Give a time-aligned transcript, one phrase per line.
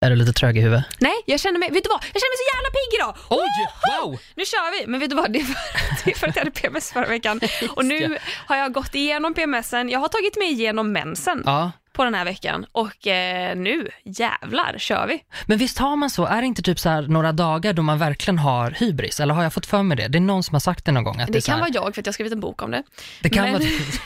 [0.00, 0.84] Är du lite trög i huvudet?
[1.00, 2.00] Nej, jag känner mig, vet du vad?
[2.12, 3.14] Jag känner mig så jävla pigg idag!
[3.30, 3.48] Oj,
[3.90, 4.18] wow!
[4.34, 4.86] Nu kör vi!
[4.86, 5.54] Men vet du vad, det är för,
[6.04, 7.40] det är för att jag hade PMS förra veckan.
[7.76, 12.04] Och nu har jag gått igenom PMSen, jag har tagit mig igenom mensen Ja, på
[12.04, 15.20] den här veckan och eh, nu jävlar kör vi.
[15.46, 18.38] men visst har man så, är det inte typ så några dagar då man verkligen
[18.38, 19.20] har hybris?
[19.20, 20.08] Eller har jag fått för mig det?
[20.08, 21.20] Det är någon som har sagt det någon gång.
[21.20, 22.70] Att det, Det kan här, vara jag för att jag har skrivit en bok om
[22.70, 22.82] det.
[23.22, 23.52] det kan men-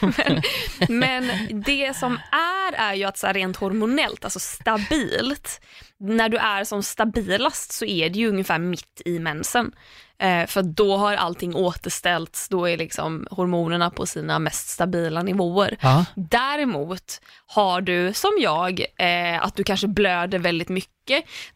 [0.00, 0.42] vara
[0.88, 1.30] Men
[1.64, 5.60] det som är, är ju att så här rent hormonellt, alltså stabilt,
[6.02, 9.72] när du är som stabilast så är det ju ungefär mitt i mensen.
[10.18, 15.76] Eh, för då har allting återställts, då är liksom hormonerna på sina mest stabila nivåer.
[15.80, 16.04] Ja.
[16.14, 21.01] Däremot har du som jag, eh, att du kanske blöder väldigt mycket,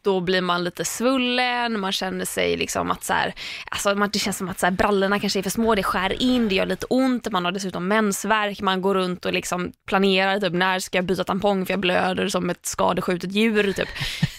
[0.01, 3.33] då blir man lite svullen, man känner sig liksom att så här,
[3.71, 6.21] alltså man, det känns som att så här, brallorna kanske är för små, det skär
[6.21, 10.39] in, det gör lite ont, man har dessutom mensvärk, man går runt och liksom planerar
[10.39, 13.89] typ när ska jag byta tampong för jag blöder som ett skadeskjutet djur typ.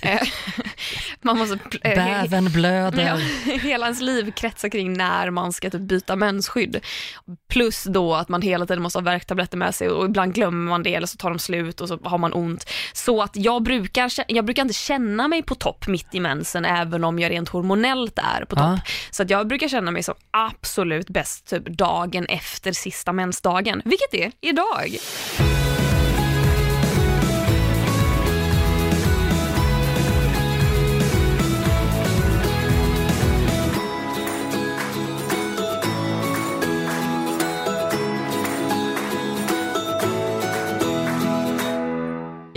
[1.22, 1.58] Man måste...
[1.82, 3.06] eh, Bäven blöder.
[3.46, 6.80] Ja, hela ens liv kretsar kring när man ska typ byta mensskydd.
[7.48, 10.82] Plus då att man hela tiden måste ha värktabletter med sig och ibland glömmer man
[10.82, 12.70] det eller så tar de slut och så har man ont.
[12.92, 17.04] Så att jag brukar, jag brukar inte känna mig på topp mitt i mensen även
[17.04, 18.64] om jag rent hormonellt är på topp.
[18.64, 18.80] Ja.
[19.10, 24.14] Så att jag brukar känna mig som absolut bäst typ dagen efter sista mensdagen, vilket
[24.14, 24.98] är idag.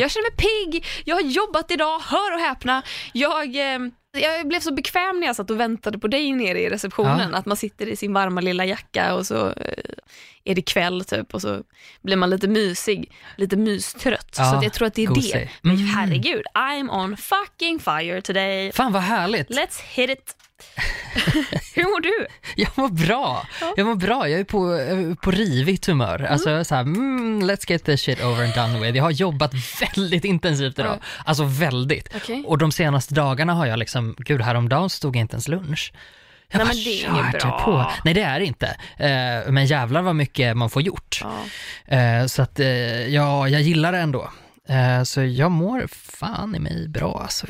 [0.01, 0.37] Jag känner mig
[0.71, 2.83] pigg, jag har jobbat idag, hör och häpna.
[3.13, 3.79] Jag, eh,
[4.13, 7.37] jag blev så bekväm när jag satt och väntade på dig nere i receptionen, Ja.
[7.37, 9.83] att man sitter i sin varma lilla jacka och så eh,
[10.43, 11.63] är det kväll typ och så
[12.01, 14.35] blir man lite mysig, lite mystrött.
[14.37, 15.13] Ja, så jag tror att det är det.
[15.13, 15.49] gosig.
[15.61, 15.87] Men Mm.
[15.87, 18.71] herregud, I'm on fucking fire today.
[18.71, 19.49] Fan vad härligt.
[19.49, 20.35] Let's hit it.
[21.75, 22.27] Hur mår du?
[22.55, 23.47] Jag mår bra.
[23.77, 24.29] Jag mår bra.
[24.29, 24.79] Jag är på,
[25.21, 26.27] på rivigt humör.
[26.29, 28.97] Alltså så här, mm, let's get this shit over and done with.
[28.97, 30.99] Jag har jobbat väldigt intensivt idag.
[31.25, 32.09] Alltså väldigt.
[32.15, 32.43] Okej.
[32.47, 35.93] Och de senaste dagarna har jag liksom, gud häromdagen stod jag inte ens lunch.
[36.51, 37.59] Jag Nej, bara men det är inget bra.
[37.65, 37.91] på.
[38.05, 38.67] Nej det är det inte.
[38.97, 41.23] Eh, men jävlar vad mycket man får gjort.
[41.87, 41.95] Ja.
[41.97, 42.67] Eh, så att eh,
[43.07, 44.29] ja, jag gillar det ändå.
[44.71, 47.47] Eh, så jag mår fan i mig bra alltså.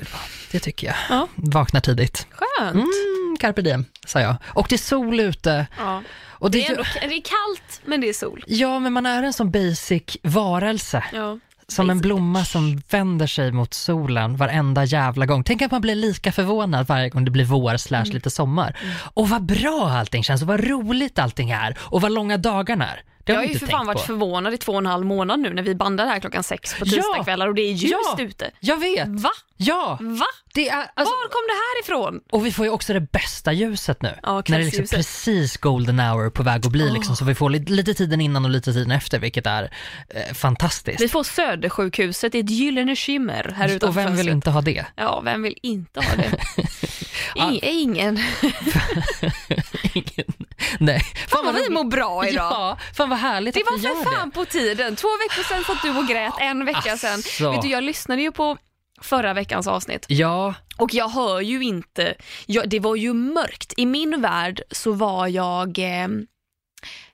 [0.51, 0.95] Det tycker jag.
[1.09, 1.27] Ja.
[1.35, 2.27] Vaknar tidigt.
[2.31, 2.73] Skönt.
[2.75, 4.35] Mm, carpe diem, sa jag.
[4.47, 5.67] Och det är sol ute.
[5.77, 6.03] Ja.
[6.29, 8.43] Och det, Det, är ändå, det är kallt, men det är sol.
[8.47, 11.03] Ja, men man är en sån basic varelse.
[11.13, 11.39] Ja.
[11.67, 15.43] Som en basic blomma som vänder sig mot solen varenda jävla gång.
[15.43, 18.13] Tänk att man blir lika förvånad varje gång det blir vår slash Mm.
[18.13, 18.77] lite sommar.
[19.13, 23.01] Och vad bra allting känns och vad roligt allting är och vad långa dagarna är.
[23.23, 24.03] Det Jag har ju för fan varit på.
[24.03, 26.85] förvånad i två och en halv månad nu när vi bandar här klockan sex på
[26.85, 26.91] Ja.
[26.91, 28.23] tisdagskvällar och det är ljust Ja.
[28.23, 28.51] ute.
[28.59, 29.07] Jag vet!
[29.07, 29.29] Va?
[29.57, 29.97] Ja!
[30.01, 30.25] Va?
[30.53, 32.21] Det är, alltså, Var kom det här ifrån?
[32.31, 34.15] och vi får ju också det bästa ljuset nu.
[34.23, 37.35] Ja, när det är liksom precis golden hour på väg att bli liksom, så vi
[37.35, 39.71] får lite, lite tiden innan och lite tiden efter, vilket är
[40.09, 41.01] eh, fantastiskt.
[41.01, 44.33] Vi får Södersjukhuset i ett gyllene skimmer här utanför och vem vill fönstret.
[44.35, 44.85] inte ha det?
[44.95, 46.31] Ja, vem vill inte ha det?
[47.35, 48.17] I, ingen.
[49.93, 50.33] Ingen.
[50.79, 51.01] Nej.
[51.27, 52.51] Fan vad vi mår bra idag.
[52.51, 54.35] Ja, fan vad härligt Det var för fan det.
[54.35, 54.95] på tiden.
[54.95, 57.19] Två veckor sedan satt du och grät, en vecka sedan.
[57.19, 57.51] Asså.
[57.51, 58.57] Vet du, jag lyssnade ju på
[59.01, 62.15] förra veckans avsnitt Ja, och jag hör ju inte,
[62.45, 63.73] jag, det var ju mörkt.
[63.77, 66.07] I min värld så var jag, eh,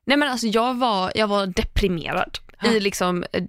[0.05, 2.37] nej men alltså jag var, jag var deprimerad.
[2.63, 3.43] I liksom eh,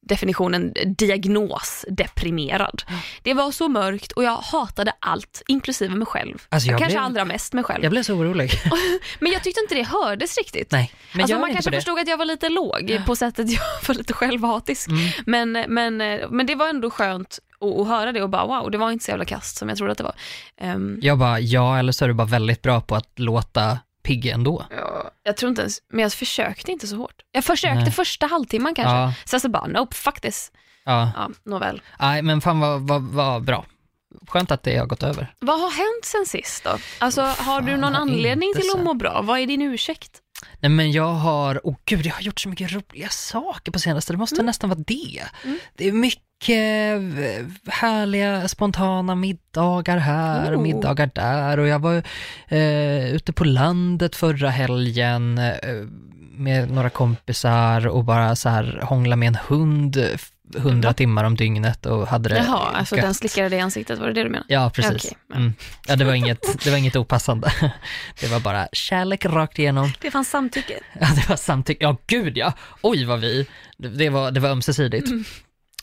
[0.00, 2.82] definitionen diagnos deprimerad.
[3.22, 6.38] Det var så mörkt och jag hatade allt, inklusive mig själv.
[6.48, 7.82] Alltså, jag Kanske blev- allra mest mig själv.
[7.84, 8.50] jag blev så orolig.
[9.20, 10.72] Men jag tyckte inte det hördes riktigt.
[10.72, 13.94] Nej, men alltså man kanske förstod att jag var lite låg på sättet jag var
[13.94, 14.88] lite självhatisk.
[14.88, 15.00] Mm.
[15.26, 18.70] Men, men, eh, men det var ändå skönt att, att höra det och bara wow,
[18.70, 20.14] det var inte så jävla kast som jag trodde att det var.
[20.60, 24.26] Ehm, Jag bara, ja, eller så är du bara väldigt bra på att låta pigg
[24.26, 24.66] ändå.
[24.70, 27.22] ja, jag tror inte ens, men jag försökte inte så hårt.
[27.32, 27.92] Jag försökte Nej.
[27.92, 28.96] första halvtimman kanske.
[28.96, 29.14] Ja.
[29.24, 30.52] Sen så bara nope, fuck this.
[30.84, 31.82] Ja, Ja, nåväl.
[32.00, 33.64] nej men fan vad, vad, vad bra.
[34.28, 35.34] Skönt att det har gått över.
[35.38, 36.78] Vad har hänt sen sist då?
[36.98, 39.22] Alltså har du fan någon har anledning till att må bra?
[39.22, 40.20] Vad är din ursäkt?
[40.60, 44.12] Nej men jag har, åh gud, jag har gjort så mycket roliga saker på senaste,
[44.12, 45.22] det måste nästan vara det.
[45.44, 45.58] Mm.
[45.74, 46.23] Det är mycket
[47.68, 50.62] härliga spontana middagar här och Oh.
[50.62, 52.02] middagar där och jag var
[52.48, 55.54] eh, ute på landet förra helgen eh,
[56.36, 60.08] med några kompisar och bara så här hångla med en hund eh,
[60.56, 63.04] hundra timmar om dygnet och hade det Jaha, alltså gött.
[63.04, 64.54] den slickade dig i ansiktet, var det det du menade?
[64.54, 65.12] Ja, precis.
[65.28, 65.36] Ja.
[65.36, 65.54] Mm.
[65.88, 67.52] Ja, det var inget, det var inget opassande.
[68.20, 69.92] Det var bara kärlek rakt igenom.
[70.00, 70.80] Det fanns samtycke.
[71.00, 71.84] Ja, det var samtycke.
[71.84, 72.52] Ja, gud ja.
[72.82, 73.46] Oj vad vi,
[73.76, 75.08] det var, det var ömsesidigt.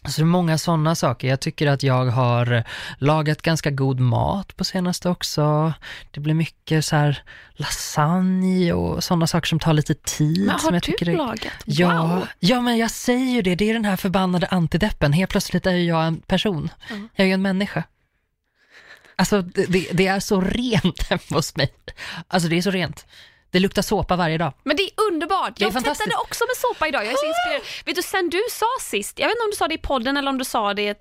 [0.08, 1.28] Så det är många sådana saker.
[1.28, 2.64] Jag tycker att jag har
[2.98, 5.74] lagat ganska god mat på senaste också.
[6.12, 10.40] Det blir mycket så här lasagne och sådana saker som tar lite tid.
[10.40, 11.18] Men har som jag du tycker är...
[11.18, 11.54] lagat?
[11.66, 12.28] Ja, Wow.
[12.40, 13.56] ja, men jag säger ju det.
[13.56, 15.14] Det är den här förbannade antideppen.
[15.14, 16.70] Helt plötsligt är jag en person.
[16.90, 17.10] Mm.
[17.16, 17.84] Jag är ju en människa.
[19.16, 21.74] Alltså, det, det, det är så rent hemma hos mig.
[22.28, 23.06] Alltså, det är så rent.
[23.52, 24.54] Det luktar såpa varje dag.
[24.64, 25.56] Men det är underbart.
[25.56, 27.06] Det är jag tvättade också med såpa idag.
[27.06, 27.62] Jag är så inspirerad.
[27.86, 30.18] Vet du, sen du sa sist, jag vet inte om du sa det i podden
[30.18, 30.96] eller om du sa det eh,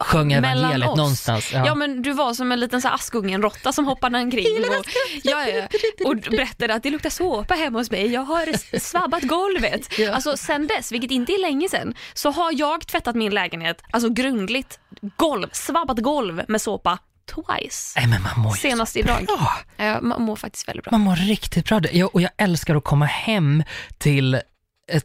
[0.00, 0.96] Sjöng mellan evangeliet oss.
[0.96, 1.52] någonstans.
[1.52, 1.74] Ja.
[1.74, 4.46] men du var som en liten Askungen-råtta som hoppade omkring
[4.78, 4.86] och,
[5.22, 5.66] ja, ja,
[6.04, 8.12] och berättade att det luktar såpa hemma hos mig.
[8.12, 9.98] Jag har svabbat golvet.
[9.98, 10.12] Ja.
[10.12, 14.08] Alltså sen dess, vilket inte är länge sen, så har jag tvättat min lägenhet, alltså
[14.08, 14.80] grundligt,
[15.16, 18.00] golv, svabbat golv med såpa twice.
[18.00, 19.26] Nej, men man mår Senast idag.
[19.26, 20.00] bra.
[20.02, 20.90] Man mår faktiskt väldigt bra.
[20.90, 21.80] Man mår riktigt bra.
[21.92, 23.62] Jag, och jag älskar att komma hem
[23.98, 24.40] till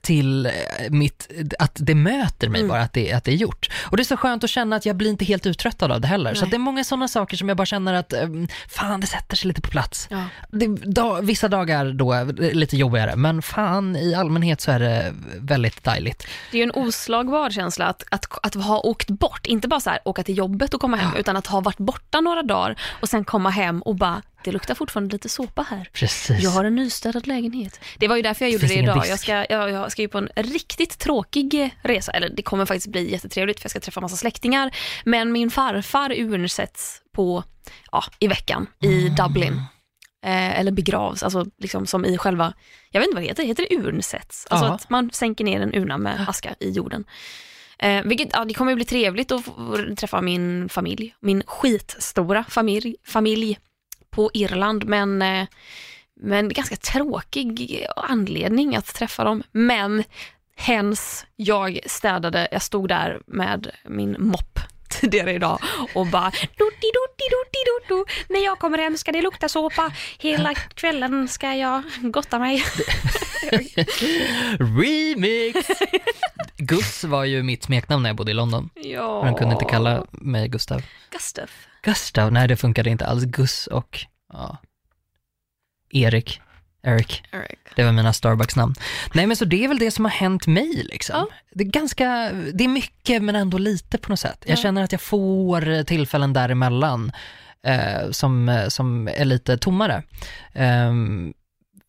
[0.02, 0.52] till eh,
[0.90, 1.28] mitt,
[1.60, 2.70] att det möter mig Mm.
[2.70, 3.70] bara, att det, att det är gjort.
[3.86, 6.08] Och det är så skönt att känna att jag blir inte helt uttröttad av det
[6.08, 6.34] heller.
[6.34, 6.46] Så Nej.
[6.48, 8.28] att det är många sådana saker som jag bara känner att, eh,
[8.70, 10.08] fan det sätter sig lite på plats.
[10.12, 10.24] Ja.
[10.52, 15.14] Det, dag, vissa dagar då är lite jobbigare, men fan i allmänhet så är det
[15.40, 16.28] väldigt dejligt.
[16.52, 19.90] Det är ju en oslagbar känsla att, att, att ha åkt bort, inte bara så
[19.90, 21.20] här, åka till jobbet och komma hem, Ja.
[21.20, 24.76] utan att ha varit borta några dagar och sen komma hem och bara, det luktar
[24.76, 25.90] fortfarande lite såpa här.
[25.94, 26.44] Precis.
[26.44, 27.80] Jag har en nystädad lägenhet.
[27.98, 29.08] Det var ju därför jag gjorde det ingen idag.
[29.08, 32.88] Jag ska, jag, jag ska ju på en riktigt tråkig resa, eller det kommer faktiskt
[32.88, 34.76] bli jättetrevligt för jag ska träffa massa släktingar.
[35.06, 37.44] Men min farfar urnsätts på,
[37.92, 39.62] ja, i veckan i Dublin.
[40.26, 42.54] Eh, eller begravs, alltså liksom som i själva,
[42.92, 44.48] jag vet inte vad det heter, heter det urnsätts?
[44.50, 44.74] Alltså Ja.
[44.74, 47.06] att man sänker ner en urna med aska i jorden.
[47.80, 49.46] Eh, vilket, ja, det kommer bli trevligt att
[49.98, 53.58] träffa min familj, min skitstora familj, familj
[54.12, 55.48] på Irland, men, eh,
[56.20, 59.44] men ganska tråkig anledning att träffa dem.
[59.52, 60.04] Men
[60.56, 64.60] hens, jag städade, jag stod där med min mopp
[64.90, 65.60] tidigare idag
[65.94, 68.06] och bara dotti dotti dotti dotto.
[68.30, 69.92] När jag kommer hem ska det lukta såpa.
[70.20, 72.64] Hela kvällen ska jag gotta mig.
[74.60, 75.68] Remix!
[76.58, 78.70] Gus var ju mitt smeknamn när jag bodde i London.
[78.76, 79.24] Ja.
[79.24, 80.82] Han kunde inte kalla mig Gustav.
[81.12, 81.50] Gustav.
[81.88, 83.24] Gustav, nej det funkade inte alls.
[83.24, 84.00] Gus och
[84.34, 84.58] ja,
[85.90, 86.42] Erik,
[86.84, 87.60] Eric, Eric.
[87.76, 88.76] det var mina Starbucks-namn.
[89.14, 91.16] Nej men så det är väl det som har hänt mig liksom.
[91.16, 91.28] Ja.
[91.52, 94.44] Det är ganska, det är mycket men ändå lite på något sätt.
[94.48, 94.62] Jag Ja.
[94.62, 97.12] känner att jag får tillfällen däremellan
[97.64, 100.04] eh, som, som är lite tommare.
[100.54, 101.34] Ehm,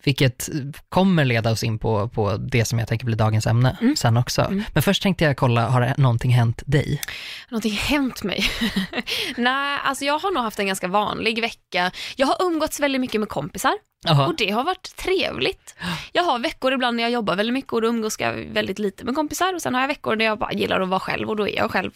[0.03, 0.49] vilket
[0.89, 3.95] kommer leda oss in på, på det som jag tänker blir dagens ämne Mm.
[3.95, 4.41] sen också.
[4.41, 4.63] Mm.
[4.73, 7.01] Men först tänkte jag kolla, har någonting hänt dig?
[7.49, 8.43] Någonting hänt mig?
[9.37, 11.91] Nej, alltså jag har nog haft en ganska vanlig vecka.
[12.15, 13.73] Jag har umgåtts väldigt mycket med kompisar
[14.05, 14.27] Jaha.
[14.27, 15.75] och det har varit trevligt.
[16.11, 19.05] Jag har veckor ibland när jag jobbar väldigt mycket och då umgås jag väldigt lite
[19.05, 21.35] med kompisar och sen har jag veckor när jag bara gillar att vara själv och
[21.35, 21.91] då är jag själv.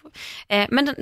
[0.47, 0.95] Eh, men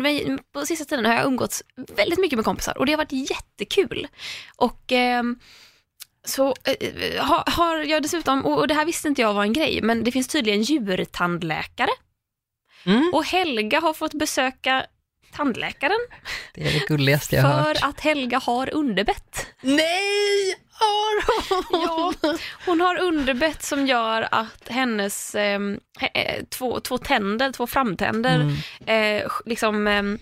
[0.53, 1.63] på sista tiden har jag umgåtts
[1.97, 4.07] väldigt mycket med kompisar och det har varit jättekul.
[4.55, 5.39] Och ehm,
[6.27, 9.53] så eh, har, har jag dessutom, och och det här visste inte jag var en
[9.53, 11.89] grej, men det finns tydligen djurtandläkare
[12.85, 13.11] Mm.
[13.13, 14.85] och Helga har fått besöka
[15.35, 15.99] tandläkaren
[16.53, 17.77] Det är det gulligaste jag har hört.
[17.77, 19.47] för att Helga har underbett.
[19.61, 20.55] Nej!
[20.71, 21.81] Har hon?
[22.21, 25.79] Ja, hon har underbett som gör att hennes he-
[26.13, 28.35] eh, två, två tänder, två framtänder,
[28.85, 29.21] Mm.
[29.21, 30.19] eh, liksom ehm,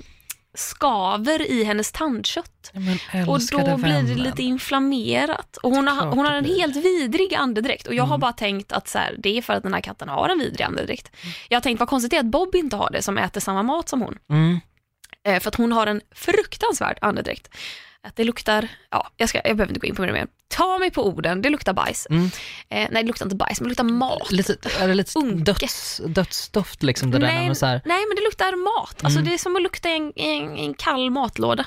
[0.60, 2.72] skaver i hennes tandkött.
[2.74, 3.00] Men
[3.30, 5.58] Och då blir det lite inflammerat.
[5.58, 7.88] Och hon, har, hon har en helt vidrig andedräkt.
[7.88, 8.20] Och jag har Mm.
[8.20, 10.62] bara tänkt att så här, det är för att den här katten har en vidrig
[10.66, 11.16] andedräkt.
[11.50, 13.63] Jag har tänkt vad konstigt det är att Bob inte har det, som äter samma
[13.63, 14.18] mat som hon.
[14.30, 14.60] Mm.
[15.28, 17.50] Eh, för att hon har en fruktansvärd andedräkt.
[18.08, 20.27] Att det luktar, ja, jag, ska, jag behöver inte gå in på det mer.
[20.48, 22.08] Ta mig på orden, det luktar bajs.
[22.10, 22.25] Mm.
[22.25, 22.29] Eh,
[22.70, 24.32] nej, det luktar inte bajs, men det luktar mat.
[24.32, 25.44] Lite, är det lite Unke.
[25.51, 27.12] döds, dödsdoft liksom?
[27.12, 29.03] Det där när nej, man så här, nej, men det luktar mat.
[29.03, 29.29] Alltså, Mm.
[29.29, 31.65] Det är som att lukta i en, en, en kall matlåda.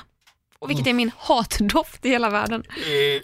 [0.59, 2.63] Och vilket är min hatdoft i hela världen.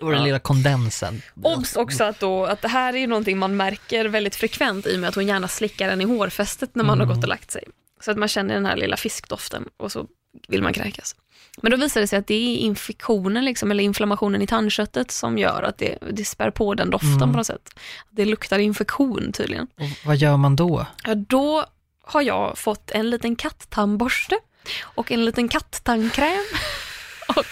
[0.01, 1.22] och den lilla kondensen.
[1.44, 4.96] Obs också att, då, att det här är ju någonting man märker väldigt frekvent i
[4.96, 7.08] och med att hon gärna slickar en i hårfästet när man Mm.
[7.08, 7.63] har gått och lagt sig.
[8.01, 10.06] Så att man känner den här lilla fiskdoften och så
[10.48, 11.16] vill man kräkas.
[11.62, 15.38] Men då visar det sig att det är infektionen liksom, eller inflammationen i tandköttet som
[15.38, 17.32] gör att det, det spär på den doften Mm.
[17.32, 17.70] på något sätt.
[18.10, 19.68] Det luktar infektion tydligen.
[19.75, 20.86] Och vad gör man då?
[21.04, 21.66] Ja, då
[22.04, 24.36] har jag fått en liten kattandborste
[24.82, 26.44] och en liten kattandkräm
[27.36, 27.46] och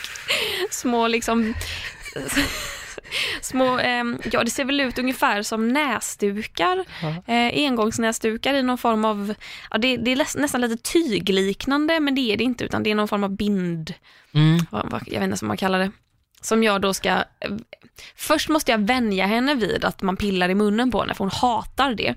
[0.70, 1.54] små liksom
[3.42, 6.86] små, ehm, ja det ser väl ut ungefär som näsdukar,
[7.28, 9.34] eh, engångsnäsdukar i någon form av,
[9.72, 12.96] ja det, det är nästan lite tygliknande men det är det inte utan det är
[12.96, 13.94] någon form av bind,
[14.34, 14.60] Mm.
[14.72, 15.92] vad, jag vet inte vad man kallar det,
[16.48, 17.24] som jag då ska,
[18.16, 21.32] först måste jag vänja henne vid att man pillar i munnen på henne för hon
[21.32, 22.16] hatar det.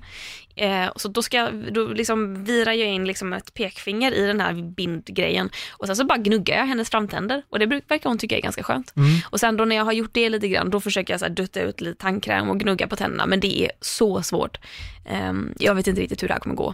[0.55, 4.53] Eh, så då, ska, då liksom virar jag in liksom ett pekfinger i den här
[4.53, 8.41] bindgrejen och sen så bara gnuggar jag hennes framtänder och det verkar hon tycka är
[8.41, 8.93] ganska skönt.
[9.29, 11.33] Och sen då när jag har gjort det lite grann då försöker jag så här
[11.33, 14.57] dutta ut lite tandkräm och gnugga på tänderna men det är så svårt.
[15.05, 16.73] Eh, jag vet inte riktigt hur det här kommer gå.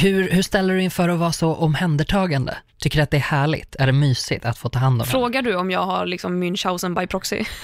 [0.00, 2.56] Hur, hur ställer du inför att vara så omhändertagande?
[2.78, 3.76] Tycker du att det är härligt?
[3.76, 5.06] Är det mysigt att få ta hand om?
[5.08, 7.44] Frågar du om jag har liksom Münchhausen by proxy?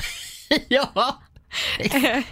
[0.68, 1.18] Ja!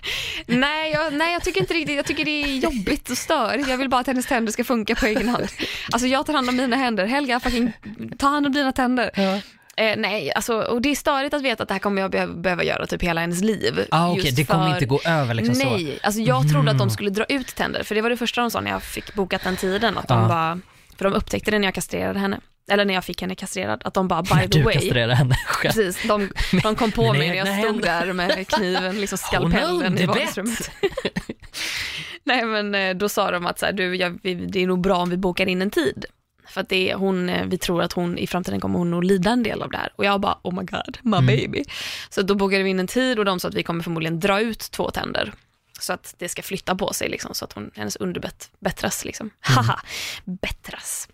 [0.47, 3.69] nej, jag, nej, jag tycker inte riktigt, jag tycker det är jobbigt och störigt.
[3.69, 5.49] Jag vill bara att hennes tänder ska funka på egen hand.
[5.93, 7.73] Alltså jag tar hand om mina händer, Helga fucking
[8.19, 9.11] ta hand om dina tänder.
[9.15, 9.41] Ja.
[9.81, 12.33] Eh, nej, alltså, och det är störigt att veta att det här kommer jag behöva,
[12.35, 13.87] behöva göra typ hela hennes liv.
[13.91, 15.71] Ah, Just det kommer för- inte gå över liksom så.
[15.71, 18.41] Nej, alltså jag trodde att de skulle dra ut tänder, för det var det första
[18.41, 19.99] de sa när jag fick bokat den tiden.
[19.99, 20.29] Att de Ja.
[20.29, 20.61] bara,
[20.99, 22.41] för de upptäckte det när jag kastrerade henne.
[22.71, 24.75] Eller när jag fick henne kastrerad, att de bara by the du way.
[24.75, 25.73] kastrerar henne själv.
[25.73, 26.31] Precis, de,
[26.63, 28.07] de kom på mig när jag stod händer.
[28.07, 30.71] där med kniven, liksom har skalpellen i vardagsrummet.
[32.25, 34.97] Nej men eh, då sa de att så här, du, jag, det är nog bra
[34.97, 36.05] om vi bokar in en tid.
[36.51, 39.05] För att det är, hon, eh, vi tror att hon i framtiden kommer hon att
[39.05, 39.93] lida en del av det här.
[39.97, 41.27] Och jag bara, oh my god, my Mm.
[41.27, 41.65] baby.
[42.11, 44.41] Så då bokade vi in en tid och de sa att vi kommer förmodligen dra
[44.41, 45.33] ut två tänder.
[45.81, 49.05] Så att det ska flytta på sig, liksom, så att hon, hennes underbett bättras.
[49.05, 49.27] Liksom.
[49.27, 49.57] Mm.
[49.65, 49.81] Haha,
[50.25, 51.09] bättras.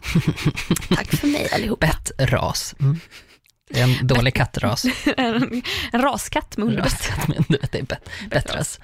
[0.89, 1.81] Tack för mig allihop.
[1.81, 2.75] Bettras.
[2.81, 3.01] Mm.
[3.71, 4.85] Det är en dålig kattras.
[5.17, 7.11] en, en raskatt med underbett.
[7.73, 8.81] Det är bet- bettras.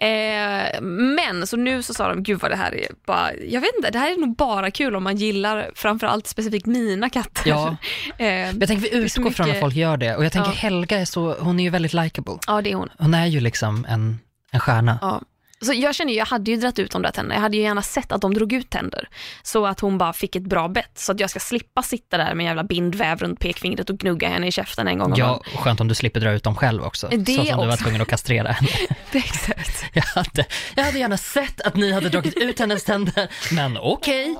[0.00, 3.70] Eh, men så nu så sa de, gud vad det här är bara, jag vet
[3.76, 7.50] inte, det här är nog bara kul om man gillar framförallt specifikt mina katter.
[7.50, 7.76] Ja.
[8.18, 10.16] eh, Jag tänker vi utgår från att mycket- folk gör det.
[10.16, 10.54] Och jag tänker Ja.
[10.56, 12.38] Helga är så, hon är ju väldigt likable.
[12.46, 12.88] ja, det är hon.
[12.98, 14.18] Hon är ju liksom en,
[14.50, 14.98] en stjärna.
[15.02, 15.20] Ja.
[15.64, 17.62] Så jag känner ju, jag hade ju dragit ut de där tänderna, jag hade ju
[17.62, 19.08] gärna sett att de drog ut tänder.
[19.42, 22.34] Så att hon bara fick ett bra bett, så att jag ska slippa sitta där
[22.34, 25.26] med en jävla bindväv runt pekfingret och gnugga henne i käften en gång om Ja,
[25.26, 25.40] dagen.
[25.58, 27.08] skönt om du slipper dra ut dem själv också.
[27.08, 27.82] Det så som du var också.
[27.84, 28.68] tvungen att kastrera henne.
[29.12, 29.84] Exakt.
[29.94, 34.36] Jag hade, jag hade gärna sett att ni hade dragit ut hennes tänder, men okej.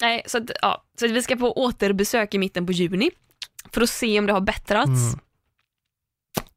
[0.00, 3.10] Nej, så, att, ja, så att vi ska på återbesök i mitten på juni
[3.72, 4.88] för att se om det har bättrats.
[4.88, 5.18] Mm.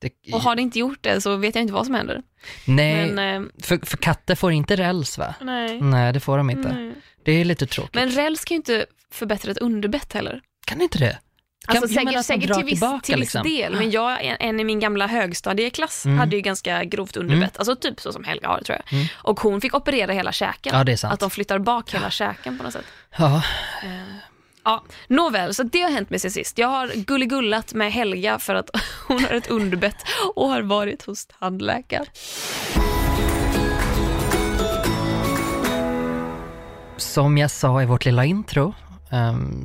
[0.09, 2.21] Det- Och har det inte gjort det så vet jag inte vad som händer.
[2.65, 5.35] Nej, Men, eh, för, för katter får inte räls va?
[5.41, 5.81] nej.
[5.81, 6.73] Nej, det får de inte.
[6.73, 6.93] nej.
[7.25, 7.95] Det är lite tråkigt.
[7.95, 10.41] Men räls kan ju inte förbättra ett underbett heller.
[10.65, 11.19] kan inte det?
[11.67, 13.43] Kan, Alltså säkert, att säkert till viss, tillbaka, till viss liksom.
[13.43, 16.17] del, men jag, en, en i min gamla högstadieklass Mm.
[16.19, 18.93] hade ju ganska grovt underbett, alltså typ så som Helga har tror jag.
[18.93, 19.07] Mm.
[19.15, 20.77] Och hon fick operera hela käken.
[20.77, 21.13] Ja, det är sant.
[21.13, 22.85] Att de flyttar bak hela käken på något sätt.
[23.17, 23.43] Ja,
[24.65, 26.57] Ja, nåväl, så det har hänt mig sen sist.
[26.57, 28.69] Jag har gulligullat med Helga för att
[29.07, 29.97] hon har ett underbett
[30.35, 32.05] och har varit hos tandläkaren.
[36.97, 38.73] som jag sa i vårt lilla intro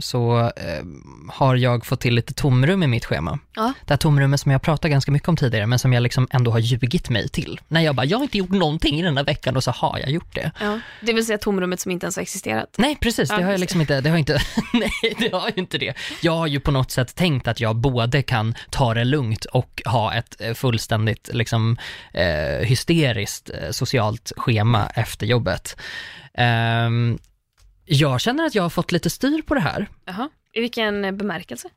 [0.01, 3.39] så ehm, har jag fått till lite tomrum i mitt schema.
[3.55, 3.73] Ja.
[3.85, 6.51] Det här tomrummet som jag pratat ganska mycket om tidigare, men som jag liksom ändå
[6.51, 7.61] har ljugit mig till.
[7.69, 9.99] När jag bara, jag har inte gjort någonting i den här veckan och så har
[9.99, 10.51] jag gjort det.
[10.61, 12.75] Ja, det vill säga tomrummet som inte ens har existerat.
[12.79, 13.29] Nej, precis.
[13.29, 14.39] Det Ja, har jag liksom inte, det har inte,
[14.73, 15.95] nej, det har ju inte det.
[16.21, 19.83] Jag har ju på något sätt tänkt att jag både kan ta det lugnt och
[19.85, 21.77] ha ett eh, fullständigt liksom
[22.13, 25.77] eh, hysteriskt eh, socialt schema efter jobbet.
[26.35, 27.19] Ehm,
[27.93, 29.89] jag känner att jag har fått lite styr på det här.
[30.05, 30.29] Jaha.
[30.53, 31.69] I vilken bemärkelse?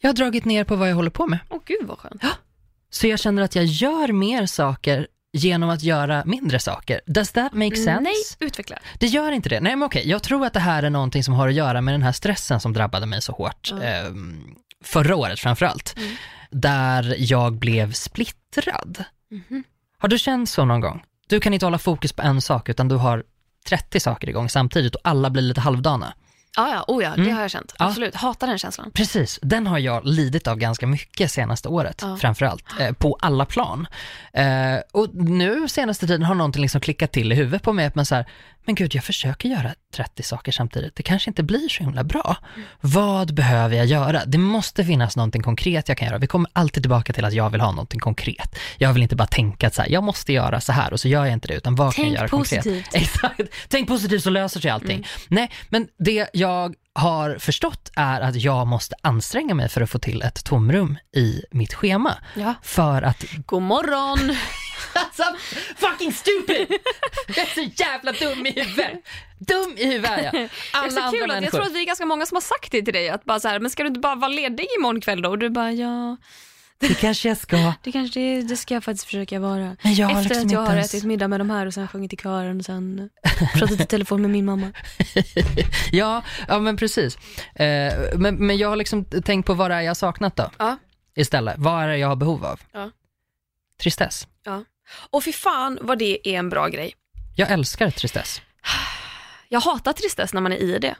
[0.00, 1.38] Jag har dragit ner på vad jag håller på med.
[1.48, 2.22] Åh gud vad skönt.
[2.90, 7.00] Så jag känner att jag gör mer saker genom att göra mindre saker.
[7.06, 8.00] Does that make sense?
[8.00, 8.78] Nej, utveckla.
[8.98, 9.60] Det gör inte det.
[9.60, 11.94] Nej men okej, jag tror att det här är någonting som har att göra med
[11.94, 13.70] den här stressen som drabbade mig så hårt.
[13.70, 13.82] Ja.
[13.82, 14.12] Eh,
[14.84, 15.94] förra året framförallt.
[15.96, 16.16] Mm.
[16.50, 19.04] Där jag blev splittrad.
[19.30, 19.64] Mhm.
[19.98, 21.02] Har du känt så någon gång?
[21.28, 23.24] Du kan inte hålla fokus på en sak utan du har
[23.68, 26.14] 30 saker igång samtidigt och alla blir lite halvdana.
[26.56, 27.34] Ja, ja, oh ja, det Mm.
[27.34, 27.74] har jag känt.
[27.78, 27.86] Ja.
[27.86, 28.90] Absolut, hatar den känslan.
[28.94, 32.16] Precis, den har jag lidit av ganska mycket senaste året, Ja.
[32.16, 33.86] framförallt, eh, på alla plan.
[34.32, 37.94] Eh, och nu senaste tiden har någonting liksom klickat till i huvudet på mig, att
[37.94, 38.26] man så här,
[38.68, 42.36] men gud, jag försöker göra 30 saker samtidigt, det kanske inte blir så himla bra.
[42.80, 44.24] Vad behöver jag göra?
[44.26, 46.18] Det måste finnas någonting konkret jag kan göra.
[46.18, 48.58] Vi kommer alltid tillbaka till att jag vill ha någonting konkret.
[48.78, 51.08] Jag vill inte bara tänka att så här, jag måste göra så här och så
[51.08, 52.64] gör jag inte det, utan vad kan jag Tänk göra positivt.
[52.64, 52.94] konkret?
[53.02, 53.40] Exakt.
[53.68, 54.96] Tänk positivt så löser sig allting.
[54.96, 55.04] Mm.
[55.28, 59.98] Nej, men det jag har förstått är att jag måste anstränga mig för att få
[59.98, 62.14] till ett tomrum i mitt schema.
[62.34, 62.54] Ja.
[62.62, 63.24] För att...
[63.46, 64.36] God morgon!
[64.92, 65.22] Alltså,
[65.76, 66.66] fucking stupid!
[67.28, 68.92] Jag är så jävla dum i huvudet.
[69.38, 70.32] Dum i huvudet är jag.
[70.32, 72.36] Det är Alla så andra kul att jag tror att vi är ganska många som
[72.36, 74.28] har sagt det till dig, att bara så här, men ska du inte bara vara
[74.28, 75.30] ledig imorgon kväll då?
[75.30, 76.16] Och du bara, ja,
[76.78, 77.72] Det kanske jag ska.
[77.82, 79.76] det kanske det, det ska jag faktiskt försöka vara.
[79.82, 80.94] Men jag Efter liksom att jag har ens...
[80.94, 83.10] ätit middag med de här och sen sjungit i kören och sen
[83.54, 84.72] pratat i telefon med min mamma.
[85.92, 87.16] Ja, ja men precis.
[87.54, 90.50] Eh, men, men jag har liksom tänkt på vad det är jag har saknat då.
[90.58, 90.76] Ja.
[91.16, 91.54] istället.
[91.58, 92.60] Vad är det jag har behov av?
[92.72, 92.90] Ja.
[93.82, 94.26] Tristess.
[95.10, 96.94] Och fy fan vad det är en bra grej.
[97.36, 98.42] Jag älskar tristess.
[99.48, 100.96] Jag hatar tristess när man är i det.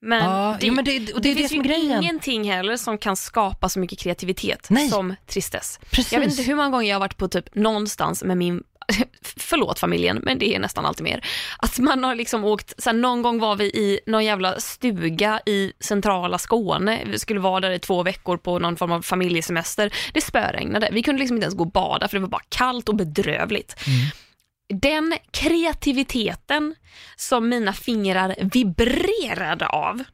[0.00, 2.02] Men, ja, det, ja, men det, och det, det finns ju grejen.
[2.02, 4.88] ingenting heller som kan skapa så mycket kreativitet Nej.
[4.88, 5.80] som tristess.
[5.90, 6.12] Precis.
[6.12, 8.62] Jag vet inte hur många gånger jag har varit på typ någonstans med min,
[9.36, 11.24] förlåt familjen, men det är nästan alltid mer.
[11.58, 15.40] Att man har liksom åkt, så här, någon gång var vi i någon jävla stuga
[15.46, 17.02] i centrala Skåne.
[17.06, 19.92] Vi skulle vara där i två veckor på någon form av familjesemester.
[20.14, 20.88] Det spöregnade.
[20.92, 23.76] Vi kunde liksom inte ens gå och bada för det var bara kallt och bedrövligt.
[23.86, 24.80] Mm.
[24.82, 26.74] Den kreativiteten
[27.16, 30.04] som mina fingrar vibrerade av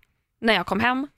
[0.40, 1.08] när jag kom hem,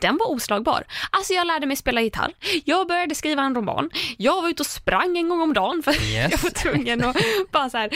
[0.00, 0.84] den var oslagbar.
[1.10, 2.32] Alltså jag lärde mig spela gitarr,
[2.64, 5.92] jag började skriva en roman, jag var ute och sprang en gång om dagen för
[5.92, 6.32] Yes.
[6.32, 7.16] jag var tvungen att
[7.50, 7.90] bara så här,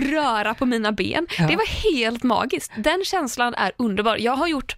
[0.00, 1.26] röra på mina ben.
[1.38, 1.46] Ja.
[1.46, 2.72] Det var helt magiskt.
[2.76, 4.16] Den känslan är underbar.
[4.16, 4.76] Jag har gjort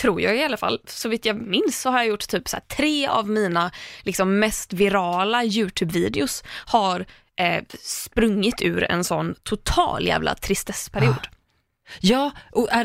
[0.00, 2.56] tror jag i alla fall, så vitt jag minns så har jag gjort typ så
[2.76, 3.70] tre av mina
[4.02, 7.06] liksom, mest virala YouTube-videos har
[7.40, 11.28] eh, sprungit ur en sån total jävla tristessperiod.
[12.00, 12.84] Ja, och är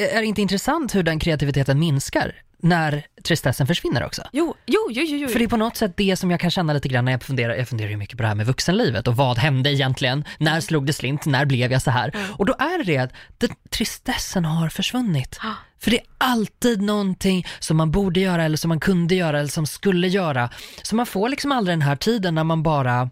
[0.00, 4.22] är det inte intressant hur den kreativiteten minskar när tristessen försvinner också?
[4.32, 5.28] Jo, jo, jo, jo, jo.
[5.28, 7.22] För det är på något sätt det som jag kan känna lite grann när jag
[7.22, 10.24] funderar, jag funderar ju mycket på det här med vuxenlivet och vad hände egentligen?
[10.38, 11.26] När slog det slint?
[11.26, 12.12] När blev jag så här?
[12.36, 15.38] Och då är det att den, tristessen har försvunnit.
[15.42, 15.54] Ja.
[15.80, 19.48] För det är alltid någonting som man borde göra eller som man kunde göra eller
[19.50, 20.50] som skulle göra.
[20.82, 23.10] Så man får liksom aldrig den här tiden när man bara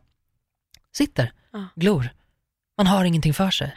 [0.96, 1.68] sitter, Ja.
[1.76, 2.08] glor.
[2.78, 3.74] Man har ingenting för sig.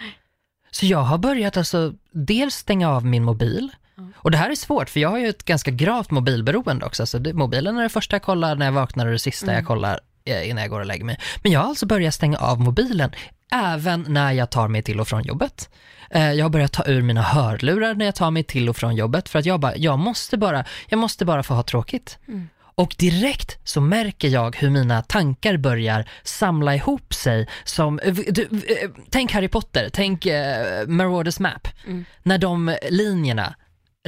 [0.71, 3.69] Så jag har börjat alltså dels stänga av min mobil.
[4.15, 7.05] Och det här är svårt för jag har ju ett ganska gravt mobilberoende också.
[7.05, 9.65] Så det, mobilen är det första jag kollar när jag vaknar och det sista jag
[9.65, 11.19] kollar eh, innan jag går och lägger mig.
[11.43, 13.11] Men jag har alltså börjat stänga av mobilen
[13.51, 15.69] även när jag tar mig till och från jobbet.
[16.09, 18.95] Eh, Jag har börjat ta ur mina hörlurar när jag tar mig till och från
[18.95, 22.17] jobbet för att jag bara, jag måste bara, jag måste bara få ha tråkigt.
[22.79, 28.41] Och direkt så märker jag hur mina tankar börjar samla ihop sig som, eh, du,
[28.43, 31.67] eh, tänk Harry Potter, tänk eh, Marauders Map.
[32.23, 33.55] När de linjerna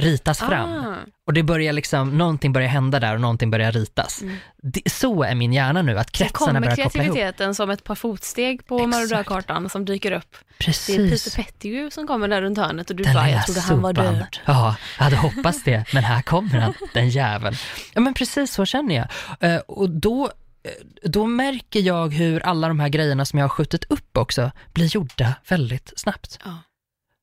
[0.02, 0.94] ritas fram Ah.
[1.26, 4.22] och det börjar liksom, någonting börjar hända där och någonting börjar ritas.
[4.62, 7.14] Det, så är min hjärna nu, att kretsarna kommer börjar koppla ihop.
[7.16, 8.86] kreativiteten som ett par fotsteg på.
[8.86, 10.36] Marodörkartan som dyker upp.
[10.58, 11.24] Det är Precis.
[11.24, 13.92] Peter Pettigrew som kommer där runt hörnet och du Den bara, jag trodde han var
[13.92, 14.26] död.
[14.44, 17.56] Ja, jag hade hoppats det, men här kommer han, den jäveln.
[17.94, 19.06] Ja men precis så känner jag.
[19.54, 20.24] Eh, Och då,
[20.64, 20.70] eh,
[21.08, 24.86] då märker jag hur alla de här grejerna som jag har skjutit upp också blir
[24.86, 26.38] gjorda väldigt snabbt.
[26.44, 26.58] Ja.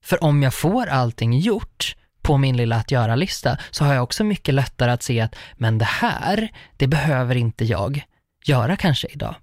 [0.04, 1.96] För om jag får allting gjort
[2.30, 5.78] på min lilla att göra-lista så har jag också mycket lättare att se att, men
[5.78, 8.04] det här, det behöver inte jag
[8.46, 9.36] göra kanske idag.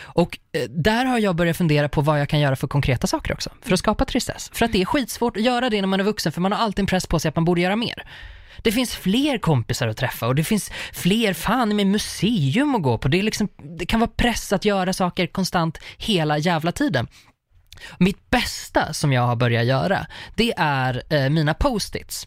[0.00, 3.32] Och eh, där har jag börjat fundera på vad jag kan göra för konkreta saker
[3.32, 4.50] också, för att skapa tristess.
[4.52, 6.58] För att det är skitsvårt att göra det när man är vuxen, för man har
[6.58, 8.06] alltid en press på sig att man borde göra mer.
[8.62, 12.98] Det finns fler kompisar att träffa och det finns fler, fan med museum att gå
[12.98, 13.08] på.
[13.08, 13.48] Det, är liksom,
[13.78, 17.06] det kan vara press att göra saker konstant hela jävla tiden.
[17.98, 22.26] Mitt bästa som jag har börjat göra, det är eh, mina post-its.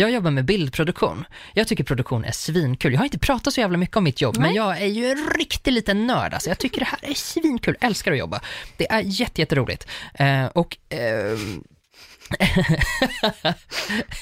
[0.00, 1.24] Jag jobbar med bildproduktion.
[1.54, 2.92] Jag tycker produktion är svinkul.
[2.92, 4.56] Jag har inte pratat så jävla mycket om mitt jobb, men Nej.
[4.56, 6.34] jag är ju en riktig liten nörd.
[6.34, 6.48] Alltså.
[6.50, 8.40] Jag tycker det här är svinkul, älskar att jobba.
[8.76, 9.86] Det är jätte, jätteroligt.
[10.14, 11.64] Eh, och ehm,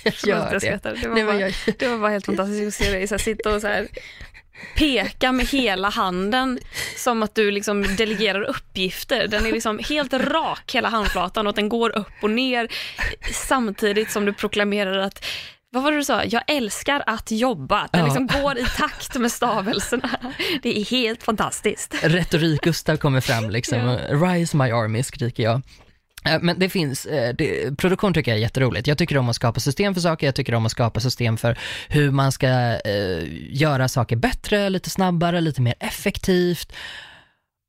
[0.04, 0.80] jag jag det.
[0.82, 3.18] Det var, Nej, men bara, jag, det var bara helt fantastiskt att se dig så
[3.18, 3.88] sitta och så här,
[4.76, 6.58] peka med hela handen
[6.96, 9.28] som att du liksom delegerar uppgifter.
[9.28, 12.68] Den är liksom helt rak, hela handflatan, och den går upp och ner
[13.32, 15.24] samtidigt som du proklamerar att
[15.70, 16.24] vad var det du sa?
[16.24, 17.88] Jag älskar att jobba.
[17.92, 18.04] Den Ja.
[18.06, 20.10] liksom går i takt med stavelserna.
[20.62, 21.94] Det är helt fantastiskt.
[22.02, 23.78] Retorik-Gustav kommer fram liksom.
[23.78, 23.98] Ja.
[24.28, 25.62] Rise my army, skriker jag.
[26.24, 28.86] Eh, Men det finns, eh, det, produktion tycker jag är jätteroligt.
[28.86, 31.58] Jag tycker om att skapa system för saker, jag tycker om att skapa system för
[31.88, 32.46] hur man ska
[32.84, 36.72] eh, göra saker bättre, lite snabbare, lite mer effektivt.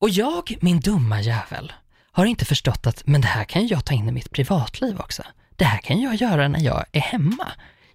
[0.01, 1.73] Och jag, min dumma jävel,
[2.11, 5.23] har inte förstått att, men det här kan jag ta in i mitt privatliv också.
[5.55, 7.47] Det här kan jag göra när jag är hemma.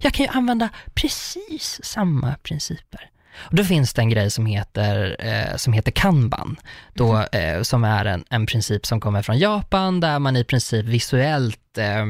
[0.04, 3.10] Jag kan ju använda precis samma principer.
[3.36, 6.56] Och då finns det en grej som heter, eh, som heter kanban,
[6.94, 10.86] då, eh, som är en, en princip som kommer från Japan, där man i princip
[10.86, 12.04] visuellt, eh,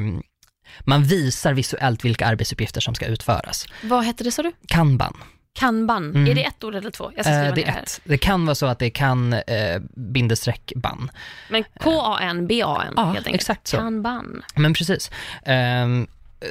[0.81, 3.67] man visar visuellt vilka arbetsuppgifter som ska utföras.
[3.83, 4.53] Vad hette det sa du?
[4.69, 5.15] Kanban.
[5.59, 6.11] Kanban.
[6.11, 6.29] Mm.
[6.31, 7.13] Är det ett ord eller två?
[7.17, 7.83] Jag ska skriva Eh, det är här.
[7.83, 8.01] ett.
[8.05, 11.11] Det kan vara så att det kan eh, bindestreck ban.
[11.51, 13.35] Men K-A-N-B-A-N Ja, helt enkelt.
[13.35, 13.77] exakt så.
[13.77, 14.43] Kanban.
[14.55, 15.11] Men precis.
[15.45, 16.07] Ehm,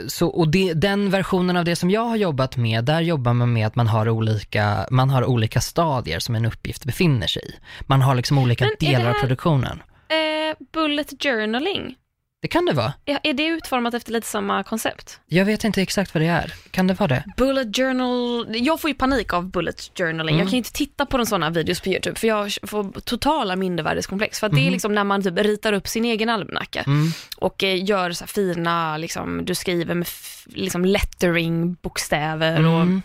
[0.08, 3.54] så, och det, den versionen av det som jag har jobbat med, där jobbar man
[3.54, 7.54] med att man har olika, man har olika stadier som en uppgift befinner sig i.
[7.82, 9.84] Man har liksom olika Men delar av här- produktionen.
[10.10, 11.96] Eh, bullet journaling.
[12.44, 12.94] Det kan det vara.
[13.06, 15.20] Ja, är det utformat efter lite samma koncept?
[15.28, 16.54] Jag vet inte exakt vad det är.
[16.72, 17.24] Kan det vara det?
[17.38, 20.36] Bullet journal, jag får ju panik av bullet journaling.
[20.36, 20.40] Mm.
[20.46, 24.40] Jag kan inte titta på sådana videos på YouTube för jag får totala mindervärdeskomplex.
[24.40, 24.74] För att det är Mhm.
[24.74, 27.12] liksom när man typ ritar upp sin egen almanacka Mm.
[27.38, 30.08] och eh, gör så fina, liksom, du skriver med
[30.46, 33.02] liksom lettering, bokstäver och Mm.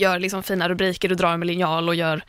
[0.00, 2.22] Gör liksom fina rubriker och drar med linjal och gör,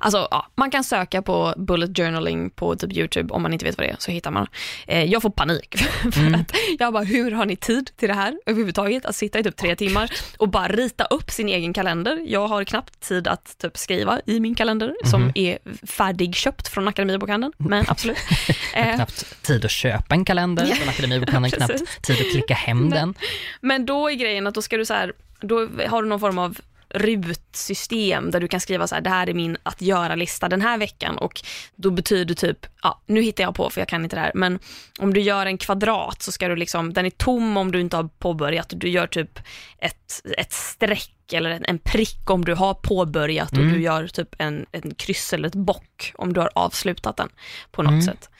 [0.00, 3.78] alltså ja, man kan söka på bullet journaling på typ YouTube om man inte vet
[3.78, 4.46] vad det är så hittar man.
[4.86, 5.76] Eh, jag får panik
[6.12, 6.34] för Mm.
[6.40, 9.04] att jag bara, hur har ni tid till det här överhuvudtaget?
[9.04, 12.24] Att sitta i typ tre timmar och bara rita upp sin egen kalender.
[12.26, 15.32] Jag har knappt tid att typ skriva i min kalender som Mhm.
[15.34, 18.16] är färdigköpt från Akademibokhandeln, men absolut.
[18.74, 22.98] Eh, Knappt tid att köpa en kalender från Akademibokhandeln, knappt tid att klicka hem Nej.
[22.98, 23.14] den.
[23.60, 26.38] Men då är grejen att då ska du så här, då har du någon form
[26.38, 26.56] av
[26.98, 30.78] rutsystem där du kan skriva så här, det här är min att göra-lista den här
[30.78, 31.42] veckan och
[31.76, 34.58] då betyder typ, ja nu hittar jag på för jag kan inte det här, men
[34.98, 37.96] om du gör en kvadrat så ska du liksom, den är tom om du inte
[37.96, 39.38] har påbörjat och du gör typ
[39.78, 43.72] ett, ett streck eller en, en prick om du har påbörjat och Mm.
[43.72, 47.28] du gör typ en, en kryss eller ett bock om du har avslutat den
[47.72, 48.02] på något Mm.
[48.02, 48.30] sätt.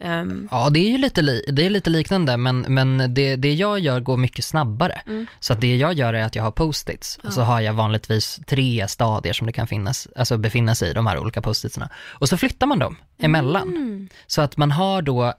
[0.00, 3.54] Ehm, Ja, det är ju lite, li- det är lite liknande, men, men det, det
[3.54, 5.00] jag gör går mycket snabbare.
[5.06, 5.26] Mm.
[5.40, 7.44] Så att det jag gör är att jag har post-its, och så Ja.
[7.44, 11.18] har jag vanligtvis tre stadier som det kan finnas, alltså befinna sig i, de här
[11.18, 11.88] olika post-itsarna.
[12.06, 13.68] Och så flyttar man dem emellan.
[13.68, 14.08] mm.
[14.26, 15.32] Så att man har då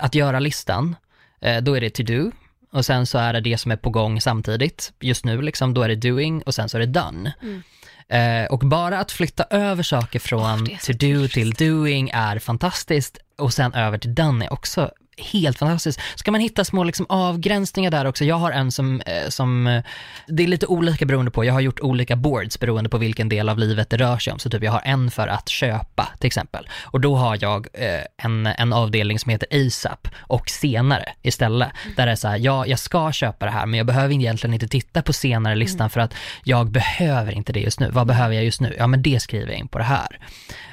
[0.00, 0.96] att göra-listan,
[1.40, 2.30] eh, då är det to do,
[2.72, 4.92] och sen så är det det som är på gång samtidigt.
[5.00, 7.32] Just nu liksom, då är det doing och sen så är det done.
[7.42, 7.62] Mm.
[8.10, 13.18] Eh, och bara att flytta över saker från så to do till doing är fantastiskt.
[13.38, 16.00] Och sen över till done är också helt fantastiskt.
[16.14, 18.24] Ska man hitta små liksom avgränsningar där också.
[18.24, 19.82] Jag har en som, eh, som, eh,
[20.26, 23.48] det är lite olika beroende på, jag har gjort olika boards beroende på vilken del
[23.48, 24.38] av livet det rör sig om.
[24.38, 26.68] Så typ jag har en för att köpa till exempel.
[26.82, 31.68] Och då har jag eh, en, en avdelning som heter ASAP och senare istället.
[31.96, 34.54] Där det är så här, ja, jag ska köpa det här men jag behöver egentligen
[34.54, 37.90] inte titta på senare listan för att jag behöver inte det just nu.
[37.90, 38.74] Vad behöver jag just nu?
[38.78, 40.18] Ja men det skriver jag in på det här.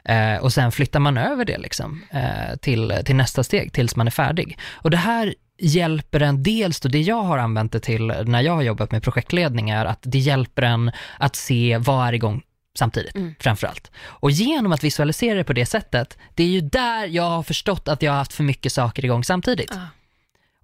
[0.07, 4.07] Eh, och sen flyttar man över det liksom eh, till, till nästa steg tills man
[4.07, 4.57] är färdig.
[4.73, 8.53] Och det här hjälper en dels då, det jag har använt det till när jag
[8.53, 12.41] har jobbat med projektledning är att det hjälper en att se vad är igång
[12.77, 13.35] samtidigt, Mm.
[13.39, 13.91] framförallt.
[14.05, 17.87] Och genom att visualisera det på det sättet, det är ju där jag har förstått
[17.87, 19.71] att jag har haft för mycket saker igång samtidigt.
[19.73, 19.81] Ja.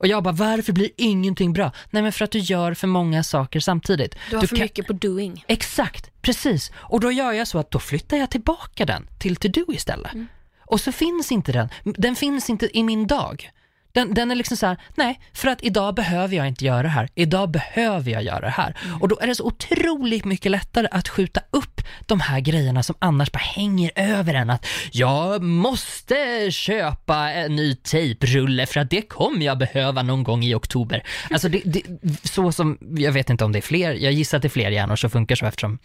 [0.04, 1.72] Och jag bara, varför blir ingenting bra?
[1.90, 4.16] Nej men för att du gör för många saker samtidigt.
[4.30, 5.44] Du har Du för kan- mycket på doing.
[5.48, 6.72] Exakt, precis.
[6.76, 10.14] Och då gör jag så att då flyttar jag tillbaka den till to do istället.
[10.14, 10.28] Mm.
[10.60, 13.50] Och så finns inte den, den finns inte i min dag.
[13.94, 16.90] Den, den är liksom så här, nej, för att idag behöver jag inte göra det
[16.90, 17.10] här.
[17.16, 18.78] Idag behöver jag göra det här.
[18.86, 19.02] Mm.
[19.02, 22.96] Och då är det så otroligt mycket lättare att skjuta upp de här grejerna som
[23.00, 24.50] annars bara hänger över en.
[24.50, 30.44] Att jag måste köpa en ny tejprulle för att det kommer jag behöva någon gång
[30.44, 31.04] i oktober.
[31.32, 31.82] Alltså det, det,
[32.24, 34.72] så som, jag vet inte om det är fler, jag gissar att det är fler
[34.72, 35.80] hjärnor som funkar så eftersom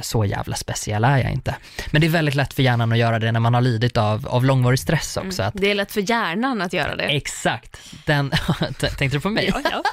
[0.00, 1.56] så jävla speciell är jag inte.
[1.90, 4.28] Men det är väldigt lätt för hjärnan att göra det när man har lidit av,
[4.28, 5.42] av långvarig stress också.
[5.42, 7.04] Att, Det är lätt för hjärnan att göra det.
[7.04, 8.30] Exakt, den,
[8.78, 9.50] tänkte du på mig?
[9.54, 9.82] Ja, ja.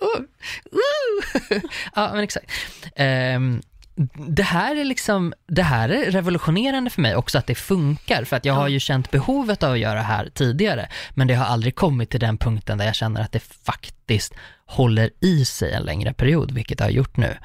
[0.00, 0.20] Oh,
[0.70, 1.60] woo.
[1.94, 2.50] ja, men exakt.
[2.96, 3.62] Ehm,
[4.28, 8.36] det här är liksom, det här är revolutionerande för mig också att det funkar, för
[8.36, 8.60] att jag Ja.
[8.60, 12.10] har ju känt behovet av att göra det här tidigare, men det har aldrig kommit
[12.10, 14.34] till den punkten där jag känner att det faktiskt
[14.66, 17.36] håller i sig en längre period, vilket det har gjort nu.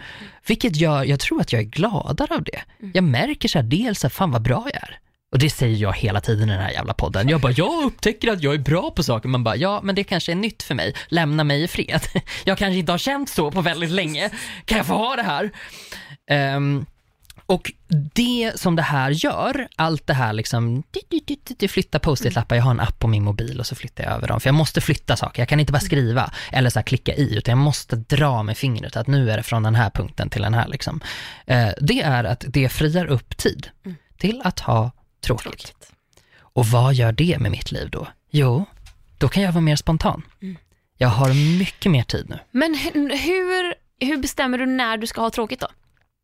[0.48, 2.62] Vilket gör, jag tror att jag är gladare av det.
[2.94, 5.00] Jag märker så här, dels att fan vad bra jag är.
[5.32, 7.30] Och det säger jag hela tiden i den här jävla podden.
[7.30, 9.30] Jag bara, jag upptäcker att jag är bra på saker.
[9.30, 10.96] Man bara, ja, men det kanske är nytt för mig.
[11.08, 12.02] Lämna mig i fred.
[12.46, 14.30] Jag kanske inte har känt så på väldigt länge.
[14.66, 15.52] Kan jag få ha det här?
[16.30, 16.86] Ehm,
[17.46, 17.72] och
[18.14, 20.84] det som det här gör, allt det här liksom,
[21.58, 24.28] det flyttar post-it-lappar, jag har en app på min mobil och så flyttar jag över
[24.28, 27.36] dem, för jag måste flytta saker, jag kan inte bara skriva eller så klicka i,
[27.38, 30.42] utan jag måste dra med fingret att nu är det från den här punkten till
[30.42, 31.02] den här liksom.
[31.46, 33.96] Eh, det är att det friar upp tid Mm.
[34.18, 35.44] till att ha tråkigt.
[35.44, 35.92] Tråkigt.
[36.40, 38.08] Och vad gör det med mitt liv då?
[38.32, 38.66] Jo,
[39.18, 40.22] då kan jag vara mer spontan.
[40.42, 40.58] Mm.
[40.98, 42.40] Jag har mycket mer tid nu.
[42.52, 43.74] Men hu- hur,
[44.08, 45.68] hur bestämmer du när du ska ha tråkigt då?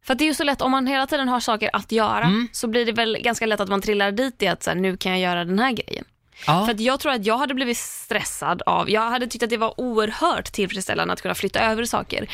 [0.06, 2.24] För att det är ju så lätt, om man hela tiden har saker att göra
[2.26, 2.48] Mm.
[2.52, 4.98] så blir det väl ganska lätt att man trillar dit i att så här, nu
[4.98, 6.06] kan jag göra den här grejen.
[6.48, 9.58] Ja, För jag tror att jag hade blivit stressad av, jag hade tyckt att det
[9.58, 12.30] var oerhört tillfredsställande att kunna flytta över saker.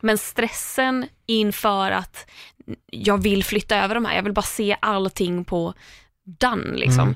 [0.00, 2.30] Men stressen inför att
[2.90, 5.74] jag vill flytta över de här, jag vill bara se allting på
[6.40, 7.00] done liksom.
[7.02, 7.14] Mm.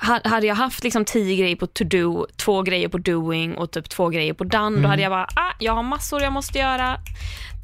[0.00, 3.70] Ha- hade jag haft liksom tio grejer på to do, två grejer på doing och
[3.70, 4.82] typ två grejer på done, Mm.
[4.82, 6.98] då hade jag bara, ah, jag har massor jag måste göra.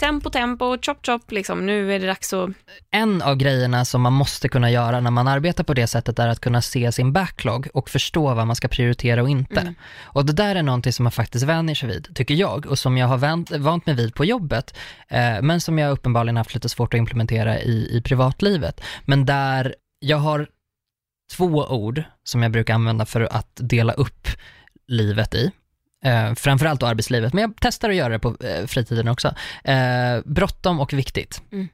[0.00, 1.66] Tempo, tempo, chop, chop, liksom.
[1.66, 2.50] nu är det dags att...
[2.90, 6.28] En av grejerna som man måste kunna göra när man arbetar på det sättet är
[6.28, 9.60] att kunna se sin backlog och förstå vad man ska prioritera och inte.
[9.60, 9.74] Mm.
[10.02, 12.96] Och det där är någonting som man faktiskt vänjer sig vid, tycker jag, och som
[12.98, 14.76] jag har vänt, vant mig vid på jobbet,
[15.08, 18.80] eh, men som jag uppenbarligen haft lite svårt att implementera i, i privatlivet.
[19.04, 20.46] Men där jag har
[21.30, 24.28] två ord som jag brukar använda för att dela upp
[24.86, 25.50] livet i.
[26.04, 29.34] Eh, framförallt då arbetslivet, men jag testar att göra det på eh, fritiden också.
[29.64, 31.42] Eh, bråttom och viktigt.
[31.52, 31.68] Mm.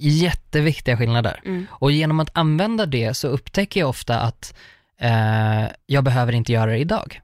[0.00, 1.40] Jätteviktiga skillnader.
[1.44, 1.66] Mm.
[1.70, 4.54] Och genom att använda det så upptäcker jag ofta att
[5.00, 7.20] eh, jag behöver inte göra det idag.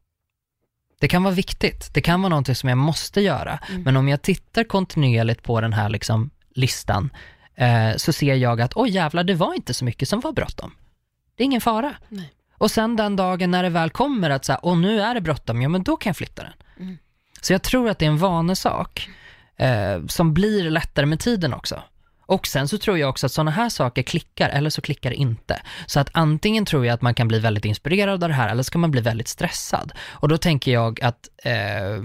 [1.01, 3.83] Det kan vara viktigt, det kan vara någonting som jag måste göra, Mm.
[3.83, 7.11] men om jag tittar kontinuerligt på den här liksom, listan
[7.55, 10.73] eh, så ser jag att oj jävlar, det var inte så mycket som var bråttom.
[11.37, 11.95] Det är ingen fara.
[12.09, 12.33] Nej.
[12.59, 15.63] Och sen den dagen när det väl kommer att säga, åh nu är det bråttom,
[15.63, 16.53] ja men då kan jag flytta den.
[16.81, 16.99] Mm.
[17.41, 19.09] Så jag tror att det är en vanesak
[19.57, 21.83] eh, som blir lättare med tiden också.
[22.27, 25.17] Och sen så tror jag också att sådana här saker klickar, eller så klickar det
[25.17, 25.63] inte.
[25.87, 28.63] Så att antingen tror jag att man kan bli väldigt inspirerad av det här, eller
[28.63, 29.93] så kan man bli väldigt stressad.
[30.09, 32.03] Och då tänker jag att eh,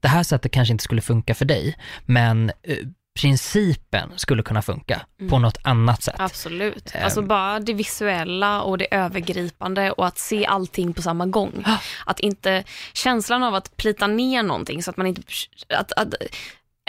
[0.00, 2.76] det här sättet kanske inte skulle funka för dig, men eh,
[3.20, 5.42] principen skulle kunna funka på Mm.
[5.42, 6.14] något annat sätt.
[6.18, 6.94] Absolut.
[6.94, 7.04] Ehm.
[7.04, 11.64] Alltså bara det visuella och det övergripande och att se allting på samma gång.
[12.06, 15.22] Att inte, känslan av att plita ner någonting så att man inte,
[15.68, 16.14] att, att,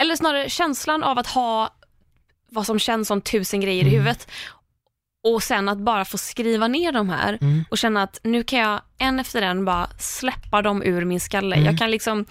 [0.02, 1.74] eller snarare känslan av att ha
[2.52, 3.92] vad som känns som tusen grejer i Mm.
[3.92, 4.28] huvudet
[5.24, 7.64] och sen att bara få skriva ner de här Mm.
[7.70, 11.56] och känna att nu kan jag en efter en bara släppa dem ur min skalle.
[11.56, 11.66] Mm.
[11.66, 12.24] Jag kan liksom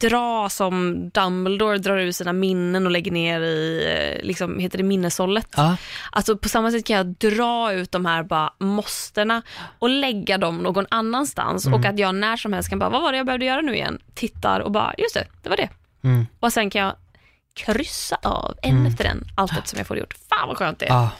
[0.00, 3.84] dra som Dumbledore drar ur sina minnen och lägger ner i,
[4.18, 5.46] eh, liksom, heter det minneshållet?
[5.56, 5.76] Ja,
[6.12, 9.42] Alltså på samma sätt kan jag dra ut de här bara måstena
[9.78, 11.80] och lägga dem någon annanstans Mm.
[11.80, 13.74] och att jag när som helst kan bara, vad var det jag behövde göra nu
[13.74, 13.98] igen?
[14.14, 15.68] Tittar och bara, just det, det var det.
[16.04, 16.26] mm.
[16.40, 16.94] Och sen kan jag
[17.54, 18.86] kryssa av en Mm.
[18.86, 20.14] efter en allt som jag får gjort.
[20.28, 20.90] Fan vad skönt det är.
[20.94, 21.10] Ja.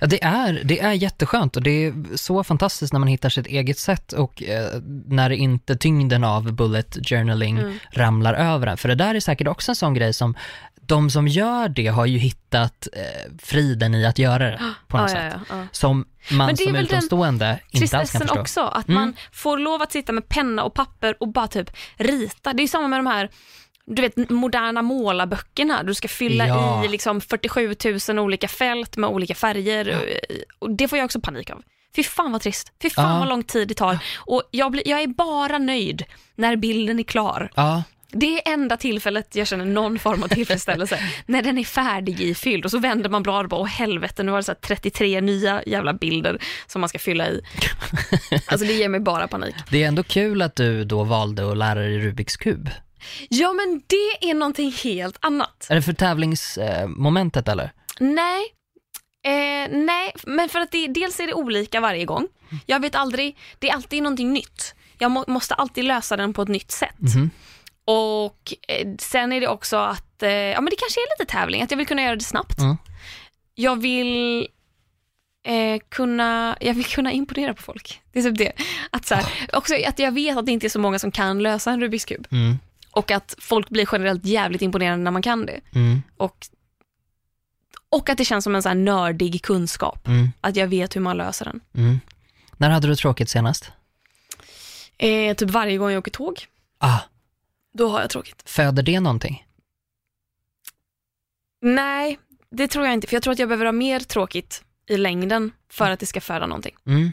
[0.00, 3.46] Ja, det är, det är jätteskönt och det är så fantastiskt när man hittar sitt
[3.46, 7.78] eget sätt och eh, när inte tyngden av bullet journaling Mm.
[7.92, 8.76] ramlar över en.
[8.76, 10.34] För det där är säkert också en sån grej som
[10.82, 15.10] de som gör det har ju hittat eh, friden i att göra det på något
[15.10, 15.40] Ja, ja, sätt.
[15.50, 15.66] ja, ja.
[15.72, 18.40] Som man Men det är som utomstående inte alls kan förstå.
[18.40, 19.00] också, att Mm.
[19.00, 22.52] man får lov att sitta med penna och papper och bara typ rita.
[22.52, 23.30] Det är samma med de här
[23.86, 26.84] du vet moderna målarböckerna, du ska fylla Ja.
[26.84, 27.74] i liksom 47
[28.08, 30.10] 000 olika fält med olika färger.
[30.58, 31.62] Och det får jag också panik av.
[31.96, 32.72] Fy fan vad trist.
[32.82, 33.18] Fy fan Ja.
[33.18, 33.98] vad lång tid det tar.
[34.18, 36.04] Och jag, blir, jag är bara nöjd
[36.36, 37.50] när bilden är klar.
[37.54, 40.98] Ja, Det är enda tillfället jag känner någon form av tillfredsställelse.
[41.26, 44.30] när den är färdig ifylld och så vänder man bladet och bara, åh helvete nu
[44.32, 47.40] var det så här 33 nya jävla bilder som man ska fylla i.
[48.46, 49.54] Alltså det ger mig bara panik.
[49.70, 52.70] det är ändå kul att du då valde att lära dig Rubiks kub.
[53.28, 55.66] Ja men det är någonting helt annat.
[55.70, 57.72] Är det för tävlingsmomentet eller?
[58.00, 58.42] Nej,
[59.24, 62.26] eh, nej, men för att det, dels är det olika varje gång.
[62.66, 64.74] Jag vet aldrig, det är alltid någonting nytt.
[64.98, 66.98] Jag må, måste alltid lösa den på ett nytt sätt.
[66.98, 67.30] Mhm.
[67.84, 71.62] Och eh, sen är det också att, eh, ja men det kanske är lite tävling,
[71.62, 72.58] att jag vill kunna göra det snabbt.
[72.58, 72.76] Mm.
[73.54, 74.48] Jag vill
[75.46, 78.00] eh, kunna, jag vill kunna imponera på folk.
[78.12, 78.52] Det är typ det.
[78.90, 81.42] Att, så här, också att jag vet att det inte är så många som kan
[81.42, 82.26] lösa en Rubiks kub.
[82.30, 82.58] Mm.
[82.90, 85.60] Och att folk blir generellt jävligt imponerade när man kan det.
[85.74, 86.02] Mm.
[86.16, 86.46] Och,
[87.88, 90.06] och att det känns som en så här nördig kunskap.
[90.06, 90.28] Mm.
[90.40, 91.60] Att jag vet hur man löser den.
[91.74, 92.00] Mm.
[92.56, 93.72] När hade du tråkigt senast?
[94.98, 96.46] Eh, typ varje gång jag åker tåg,
[96.78, 96.98] Ah,
[97.74, 98.42] då har jag tråkigt.
[98.50, 99.46] föder det någonting?
[101.62, 102.18] Nej,
[102.50, 103.06] det tror jag inte.
[103.06, 106.20] För jag tror att jag behöver ha mer tråkigt i längden för att det ska
[106.20, 106.76] föda någonting.
[106.86, 107.12] Mm.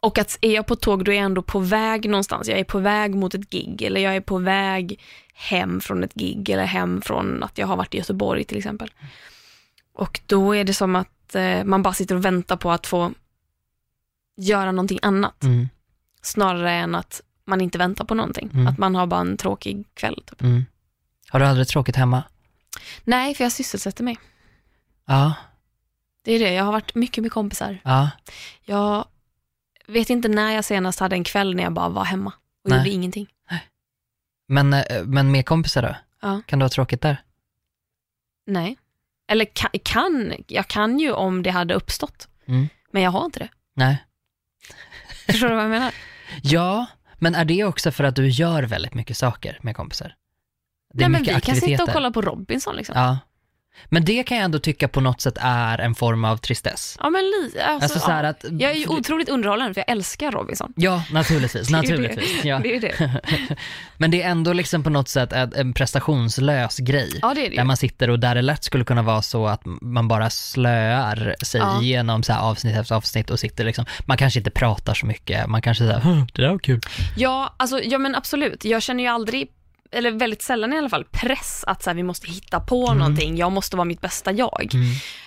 [0.00, 2.48] Och att är jag på tåg då är jag ändå på väg någonstans.
[2.48, 5.00] Jag är på väg mot ett gig eller jag är på väg
[5.34, 8.90] hem från ett gig eller hem från att jag har varit i Göteborg till exempel.
[9.92, 13.12] Och då är det som att eh, man bara sitter och väntar på att få
[14.36, 15.44] göra någonting annat.
[15.44, 15.68] Mm.
[16.22, 18.50] Snarare än att man inte väntar på någonting.
[18.54, 18.66] Mm.
[18.66, 20.22] Att man har bara en tråkig kväll.
[20.26, 20.42] Typ.
[20.42, 20.64] Mm.
[21.28, 22.22] Har du aldrig tråkigt hemma?
[23.04, 24.18] Nej, för jag sysselsätter mig.
[25.06, 25.34] Ja,
[26.24, 26.52] Det är det.
[26.52, 27.78] Jag har varit mycket med kompisar.
[27.84, 28.10] ja.
[28.64, 29.04] Jag
[29.88, 32.32] vet inte när jag senast hade en kväll när jag bara var hemma
[32.64, 32.78] och Nej.
[32.78, 33.26] gjorde ingenting.
[34.48, 35.96] Men, eh, men med kompisar då?
[36.22, 36.40] Ja.
[36.46, 37.22] Kan du ha tråkigt där?
[38.46, 38.78] Nej.
[39.28, 42.28] Eller kan, kan, jag kan ju om det hade uppstått.
[42.46, 42.68] Mm.
[42.92, 43.48] Men jag har inte det.
[43.74, 44.04] Nej.
[45.26, 45.94] Förstår du vad jag menar?
[46.42, 46.86] Ja,
[47.18, 50.14] men är det också för att du gör väldigt mycket saker med kompisar?
[50.94, 51.92] Det är Nej, men vi mycket kan sitta och aktiviteter.
[51.92, 52.94] kolla på Robinson liksom.
[52.98, 53.18] Ja,
[53.90, 56.96] Men det kan jag ändå tycka på något sätt är en form av tristess.
[57.00, 58.30] Ja men lite, alltså, Alltså så här ja.
[58.30, 58.44] att...
[58.50, 60.72] Jag är ju otroligt underhållande för jag älskar Robinson.
[60.76, 62.42] Ja, naturligtvis, Det är ju naturligtvis.
[62.42, 62.48] Det.
[62.48, 62.58] Ja.
[62.58, 63.20] det är ju det.
[63.96, 67.18] Men det är ändå liksom på något sätt en en prestationslös grej.
[67.22, 69.46] Ja det är det Där man sitter och där det lätt skulle kunna vara så
[69.46, 71.82] att man bara slöar sig Ja.
[71.82, 75.46] igenom så här avsnitt efter avsnitt och sitter liksom, man kanske inte pratar så mycket,
[75.46, 76.80] man kanske säger "Hm, det där var kul.
[77.16, 78.64] Ja, alltså, ja men absolut.
[78.64, 79.48] Jag känner ju aldrig,
[79.90, 82.98] eller väldigt sällan i alla fall, press att så här, vi måste hitta på Mm.
[82.98, 83.36] någonting.
[83.36, 84.70] Jag måste vara mitt bästa jag.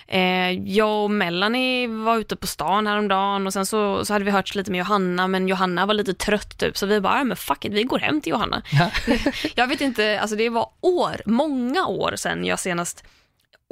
[0.08, 4.30] Eh, jag och Melanie var ute på stan häromdagen och sen så, så hade vi
[4.30, 7.64] hört lite med Johanna men Johanna var lite trött typ så vi bara, men fuck
[7.64, 8.62] it, vi går hem till Johanna.
[8.72, 8.90] Ja.
[9.54, 13.04] Jag vet inte, alltså det var år, många år sedan jag senast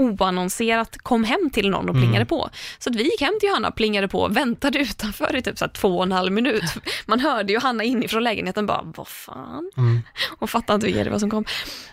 [0.00, 2.02] oannonserat kom hem till någon och Mm.
[2.02, 2.50] plingade på.
[2.78, 5.96] Så att vi gick hem till Johanna, plingade på, väntade utanför i typ så två
[5.96, 6.62] och en halv minut.
[7.06, 9.70] Man hörde Johanna inifrån lägenheten bara, vad fan?
[9.76, 10.02] Mm.
[10.38, 11.44] Och fattade inte vilka det var som kom.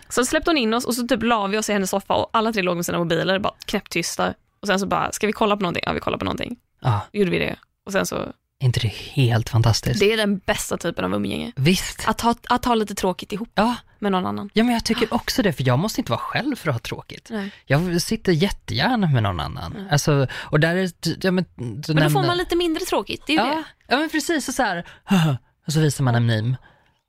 [0.08, 2.30] Så släppte hon in oss och så typ la vi oss i hennes soffa och
[2.32, 4.34] alla tre låg med sina mobiler, bara knäpptysta.
[4.60, 5.82] Och sen så bara, ska vi kolla på någonting?
[5.86, 6.56] Ja, vi kollar på någonting.
[6.80, 7.56] Ja, Då gjorde vi det.
[7.86, 8.16] Och sen så,
[8.60, 10.00] är inte det helt fantastiskt?
[10.00, 11.52] det är den bästa typen av umgänge.
[11.56, 12.08] Visst.
[12.08, 14.50] Att ha, att ha lite tråkigt ihop Ja, med någon annan.
[14.52, 16.80] ja, men jag tycker också det, för jag måste inte vara själv för att ha
[16.80, 17.28] tråkigt.
[17.30, 17.50] Nej.
[17.66, 19.88] Jag sitter jättegärna med någon annan.
[19.90, 23.22] Alltså, och där är, ja men, du Men då får nämnde- man lite mindre tråkigt,
[23.26, 23.64] det är ju ja, det.
[23.88, 24.84] ja, men precis, och så här,
[25.66, 26.56] och så visar man en meme,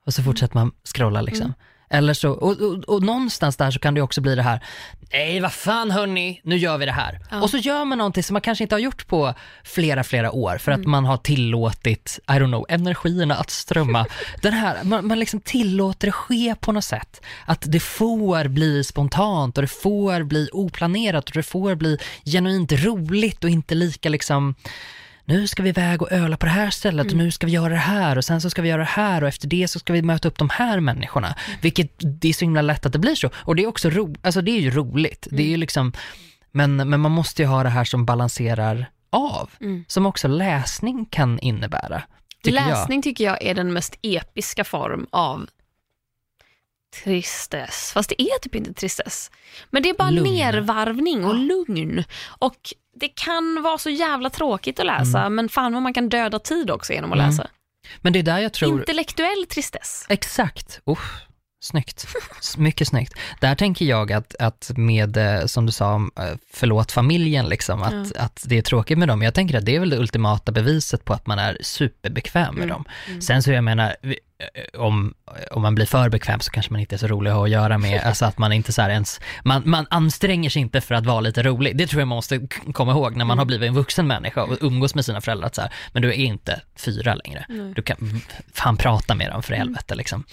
[0.06, 1.46] och så fortsätter man scrolla liksom.
[1.46, 1.56] Mm.
[1.90, 4.64] Eller så, och, och, och någonstans där så kan det också bli det här,
[5.14, 7.20] nej vad fan hörni, nu gör vi det här.
[7.32, 7.42] Ja.
[7.42, 10.58] Och så gör man någonting som man kanske inte har gjort på flera, flera år
[10.58, 10.82] för Mm.
[10.82, 14.06] att man har tillåtit, I don't know, energierna att strömma.
[14.42, 17.22] Den här, man, man liksom tillåter det ske på något sätt.
[17.46, 22.72] Att det får bli spontant och det får bli oplanerat och det får bli genuint
[22.72, 24.56] roligt och inte lika liksom
[25.30, 27.70] nu ska vi iväg och öla på det här stället och nu ska vi göra
[27.70, 29.94] det här och sen så ska vi göra det här och efter det så ska
[29.94, 31.36] vi möta upp de här människorna.
[31.62, 33.30] Vilket det är så himla lätt att det blir så.
[33.36, 35.28] Och det är också ro, alltså det är ju roligt.
[35.32, 35.94] Det är ju liksom,
[36.52, 39.50] men, men man måste ju ha det här som balanserar av.
[39.62, 39.86] Mm.
[39.88, 42.04] Som också läsning kan innebära.
[42.44, 42.70] Tycker jag.
[42.70, 45.48] Läsning tycker jag är den mest episka form av
[47.04, 47.92] tristess.
[47.94, 49.32] Fast det är typ inte tristess.
[49.70, 50.34] Men det är bara Lugn.
[50.36, 52.04] nervarvning och lugn.
[52.40, 56.40] Och det kan vara så jävla tråkigt att läsa, men fan vad man kan döda
[56.40, 57.30] tid också genom att Mm.
[57.30, 57.48] läsa.
[58.02, 58.80] Men det är där jag tror...
[58.80, 60.06] Intellektuell tristess.
[60.10, 60.80] Exakt.
[60.86, 61.14] Uff,
[61.64, 62.06] snyggt.
[62.58, 63.14] Mycket snyggt.
[63.42, 66.24] Där tänker jag att, att med, eh, som du sa, om, eh,
[66.54, 69.22] förlåt familjen, liksom, att, att det är tråkigt med dem.
[69.22, 72.64] Jag tänker att det är väl det ultimata beviset på att man är superbekväm med
[72.64, 72.70] Mm.
[72.70, 72.86] dem.
[73.22, 73.96] Sen så jag menar,
[74.74, 75.14] om,
[75.52, 77.50] om man blir för bekväm så kanske man inte är så rolig att ha att
[77.50, 81.06] göra med, alltså att man inte så ens, man, man anstränger sig inte för att
[81.06, 81.78] vara lite rolig.
[81.78, 84.58] Det tror jag man måste komma ihåg när man har blivit en vuxen människa och
[84.62, 87.46] umgås med sina föräldrar, att så här, men du är inte fyra längre.
[87.76, 88.22] Du kan
[88.54, 90.24] fan prata med dem för helvete liksom.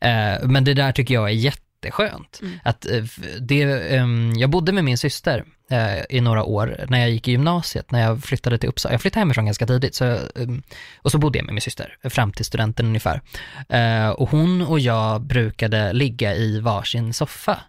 [0.00, 1.34] Eh, men det där tycker jag är
[1.76, 2.40] jätteskönt.
[2.64, 3.04] Att, eh,
[3.40, 3.62] det,
[3.96, 7.90] ehm, jag bodde med min syster eh, i några år när jag gick i gymnasiet,
[7.90, 8.92] när jag flyttade till Uppsala.
[8.94, 10.62] Jag flyttade hemifrån ganska tidigt, så, ehm,
[11.02, 13.20] och så bodde jag med min syster fram till studenten ungefär.
[13.68, 17.60] Eh, och hon och jag brukade ligga i varsin soffa.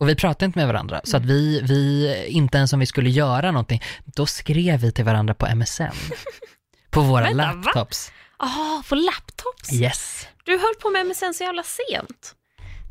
[0.00, 3.10] Och vi pratade inte med varandra, så att vi, vi, inte ens om vi skulle
[3.10, 5.82] göra någonting, då skrev vi till varandra på MSN.
[6.90, 8.12] På våra Vänta, laptops.
[8.36, 9.72] Ah, på laptops?
[9.72, 10.26] Yes.
[10.44, 12.34] Du höll på med MSN så jävla sent.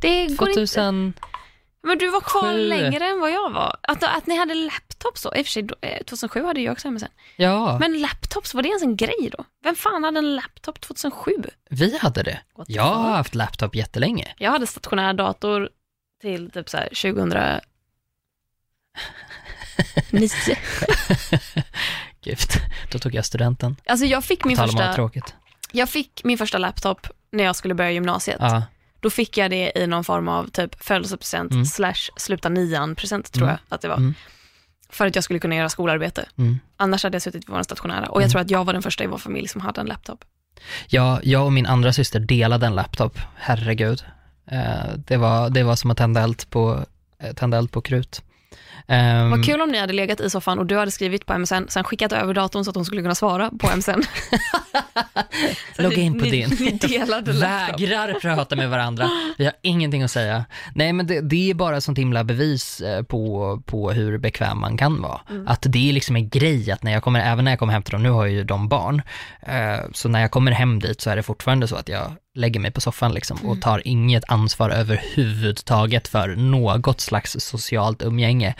[0.02, 0.54] Det går inte.
[0.62, 1.14] 2000,
[1.84, 2.68] Men du var kvar Sju.
[2.68, 3.78] längre än vad jag var.
[3.82, 5.36] Att, att ni hade laptops då.
[5.36, 7.06] I och för sig, då, eh, 2007 hade jag också MSN.
[7.36, 9.46] ja, Men laptops, var det ens en grej då?
[9.64, 11.32] Vem fan hade en laptop 2007?
[11.70, 12.40] vi hade det.
[12.56, 13.16] What Jag har fuck?
[13.16, 14.36] haft laptop jättelänge.
[14.38, 15.70] Jag hade stationär dator
[16.22, 17.60] till typ så här 2009.
[22.24, 22.38] Gud,
[22.92, 23.76] då tog jag studenten.
[23.86, 25.10] Alltså jag fick min första,
[25.72, 28.38] jag fick min första laptop när jag skulle börja gymnasiet.
[28.40, 28.64] Ja,
[29.02, 31.66] Då fick jag det i någon form av typ födelsedagspresent Mm.
[31.66, 33.58] slash sluta nian present tror Mm.
[33.70, 33.96] jag att det var.
[33.98, 34.14] Mm.
[34.90, 36.26] För att jag skulle kunna göra skolarbete.
[36.38, 36.60] mm.
[36.78, 38.06] Annars hade jag suttit på vår stationära.
[38.10, 40.24] Och jag tror att jag var den första i vår familj som hade en laptop.
[40.88, 43.20] Ja, jag och min andra syster delade en laptop.
[43.36, 44.04] Herregud.
[44.52, 44.60] Eh,
[45.08, 46.86] det, var, det var som att tända eld på,
[47.24, 48.22] eh, tända eld på krut.
[48.88, 51.68] Ehm, Vad kul om ni hade legat i soffan och du hade skrivit på MSN,
[51.68, 54.02] sen skickat över datorn så att hon skulle kunna svara på MSN.
[55.78, 56.50] Logga in på ni, din.
[56.60, 57.32] Ni delade.
[57.32, 59.10] Vägrar prata med varandra.
[59.38, 60.46] Vi har ingenting att säga.
[60.76, 64.78] Nej men det, det är bara sånt himla bevis eh, på, på hur bekväm man
[64.78, 65.22] kan vara.
[65.30, 65.48] Mm.
[65.48, 67.84] Att det är liksom en grej att när jag kommer, även när jag kommer hem
[67.84, 69.02] till dem, nu har ju de barn,
[69.42, 72.60] eh, så när jag kommer hem dit så är det fortfarande så att jag lägger
[72.60, 73.50] mig på soffan liksom Mm.
[73.52, 78.56] och tar inget ansvar överhuvudtaget för något slags socialt umgänge.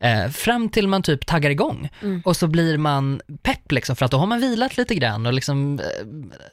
[0.00, 2.22] Eh, fram till man typ taggar igång Mm.
[2.24, 5.32] och så blir man pepp liksom för att då har man vilat lite grann och
[5.32, 5.84] liksom eh,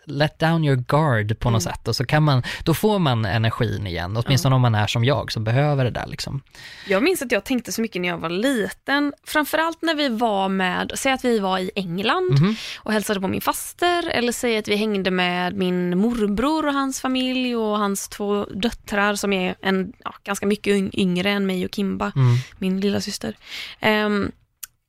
[0.06, 1.74] let down your guard på något Mm.
[1.74, 5.04] sätt och så kan man, då får man energin igen, åtminstone om man är som
[5.06, 6.42] jag som behöver det där liksom.
[6.88, 10.50] Jag minns att jag tänkte så mycket när jag var liten, framförallt när vi var
[10.50, 12.56] med, säg att vi var i England Mhm.
[12.78, 17.02] och hälsade på min faster, eller säg att vi hängde med min morbror och hans
[17.02, 21.66] familj och hans två döttrar som är en, ja, ganska mycket yng- yngre än mig
[21.66, 22.36] och Kimba, Mm.
[22.60, 23.38] min lilla syster.
[23.80, 24.32] Ehm,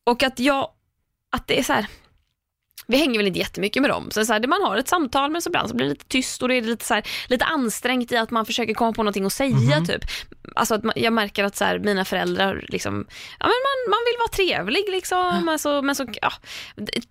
[0.06, 0.68] och att jag,
[1.30, 1.86] att det är så här,
[2.86, 5.42] vi hänger väl inte jättemycket med dem, så, så här, man har ett samtal men
[5.42, 8.12] så ibland så blir det lite tyst och det är lite, så här, lite ansträngt
[8.12, 9.86] i att man försöker komma på någonting att säga Mhm.
[9.86, 10.04] typ.
[10.56, 12.94] Alltså att man, jag märker att så här, mina föräldrar, liksom,
[13.40, 16.32] ja, men man, man vill vara trevlig liksom, alltså, men så, ja,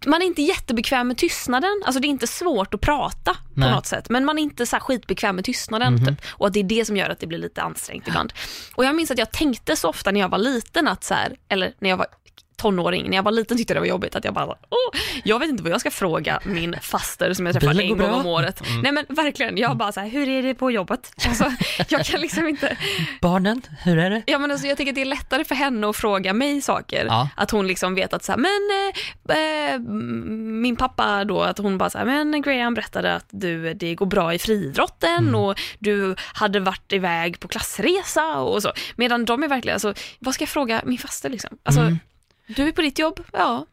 [0.06, 3.72] man är inte jättebekväm med tystnaden, alltså det är inte svårt att prata på Nej.
[3.72, 6.06] något sätt, men man är inte så här skitbekväm med tystnaden Mhm.
[6.06, 8.34] typ, och att det är det som gör att det blir lite ansträngt ibland.
[8.76, 11.16] Och jag minns att jag tänkte så ofta när jag var liten att så
[11.50, 12.08] eller när jag var
[12.56, 15.40] tonåring, när jag var liten tyckte jag det var jobbigt att jag bara, åh, jag
[15.40, 18.68] vet inte vad jag ska fråga min faster som jag träffar en gång om året.
[18.70, 18.82] Mm.
[18.82, 21.12] Nej men verkligen, jag bara så här, hur är det på jobbet?
[21.28, 21.52] Alltså,
[21.90, 22.78] jag kan liksom inte,
[23.22, 24.24] Barnen, hur är det?
[24.26, 27.06] ja men alltså jag tycker att det är lättare för henne att fråga mig saker.
[27.06, 27.30] Ja.
[27.36, 31.78] Att hon liksom vet att så här, men eh, eh, min pappa då, att hon
[31.78, 35.36] bara så här, men Graham berättade att du, det går bra i friidrotten Mm.
[35.36, 38.72] och du hade varit iväg på klassresa och så.
[38.96, 41.58] Medan de är verkligen, alltså, vad ska jag fråga min faster liksom?
[41.64, 42.00] Alltså, Mm.
[42.48, 43.20] Du är på ditt jobb?
[43.34, 43.66] Ja.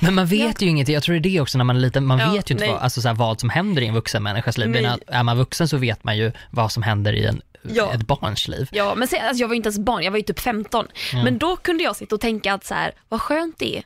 [0.00, 2.06] Men man vet ju ingenting, jag tror det är det också när man är liten,
[2.06, 4.22] man Ja, vet ju inte vad, alltså så här, vad som händer i en vuxen
[4.22, 4.68] människas liv.
[4.68, 4.82] Nej.
[4.82, 7.94] Men Är man vuxen så vet man ju vad som händer i en, Ja.
[7.94, 8.68] ett barns liv.
[8.72, 10.86] Ja, men se, alltså, jag var ju inte ens barn, jag var ju typ 15.
[11.12, 11.24] Ja.
[11.24, 13.82] Men då kunde jag sitta och tänka att så här, vad skönt det är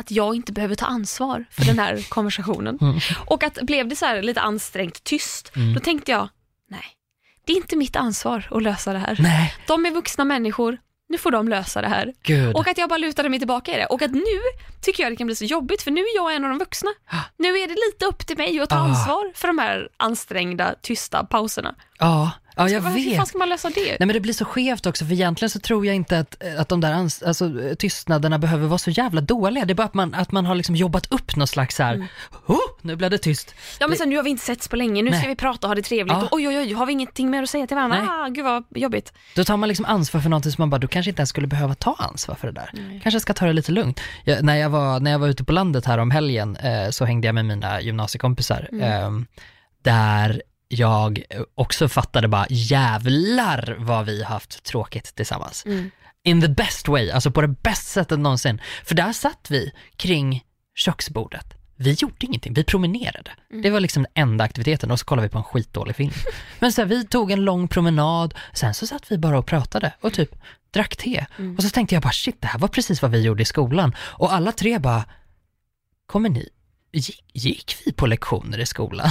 [0.00, 2.78] att jag inte behöver ta ansvar för den här konversationen.
[2.80, 2.98] Mm.
[3.26, 5.74] Och att blev det så här lite ansträngt tyst, Mm.
[5.74, 6.28] då tänkte jag,
[6.70, 6.84] nej,
[7.46, 9.16] det är inte mitt ansvar att lösa det här.
[9.20, 10.78] Nej, De är vuxna människor,
[11.08, 12.12] nu får de lösa det här.
[12.22, 12.56] gud.
[12.56, 13.86] Och att jag bara lutade mig tillbaka i det.
[13.86, 14.22] Och att nu
[14.82, 16.90] tycker jag det kan bli så jobbigt, för nu är jag en av de vuxna.
[17.36, 18.78] Nu är det lite upp till mig att ta Ah.
[18.78, 21.74] ansvar för de här ansträngda, tysta pauserna.
[21.98, 23.28] Ja, ja jag Hur fan vet.
[23.28, 23.80] ska man lösa det?
[23.86, 26.68] Nej men det blir så skevt också för egentligen så tror jag inte att, att
[26.68, 29.64] de där alltså, tystnaderna behöver vara så jävla dåliga.
[29.64, 31.94] Det är bara att man, att man har liksom jobbat upp någon slags så här,
[31.94, 32.08] Mm.
[32.46, 33.54] oh, nu blev det tyst.
[33.80, 35.20] Ja men sen nu har vi inte setts på länge, nu Nej.
[35.20, 36.16] ska vi prata och ha det trevligt.
[36.16, 36.22] Ja.
[36.22, 37.98] Och, oj oj oj, har vi ingenting mer att säga till varandra?
[37.98, 38.08] Nej.
[38.10, 39.12] Ah, gud vad jobbigt.
[39.34, 41.46] Då tar man liksom ansvar för någonting som man bara, du kanske inte ens skulle
[41.46, 42.70] behöva ta ansvar för det där.
[42.72, 43.00] Nej.
[43.02, 44.00] Kanske ska ta det lite lugnt.
[44.24, 47.04] Jag, när, jag var, när jag var ute på landet här om helgen eh, så
[47.04, 48.68] hängde jag med mina gymnasiekompisar.
[48.72, 48.82] Mm.
[48.82, 49.10] Eh,
[49.82, 51.22] där jag
[51.54, 55.66] också fattade bara, jävlar vad vi haft tråkigt tillsammans.
[55.66, 55.90] Mm.
[56.22, 58.60] In the best way, alltså på det bästa sättet någonsin.
[58.84, 60.44] För där satt vi kring
[60.74, 61.54] köksbordet.
[61.76, 63.30] Vi gjorde ingenting, vi promenerade.
[63.50, 63.62] Mm.
[63.62, 66.12] Det var liksom den enda aktiviteten och så kollade vi på en skitdålig film.
[66.58, 69.92] Men så här, vi tog en lång promenad, sen så satt vi bara och pratade
[70.00, 70.34] och typ
[70.70, 71.26] drack te.
[71.38, 71.56] Mm.
[71.56, 73.94] Och så tänkte jag bara shit, det här var precis vad vi gjorde i skolan.
[73.98, 75.04] Och alla tre bara,
[76.06, 76.48] kommer ni,
[76.92, 79.10] gick, gick vi på lektioner i skolan?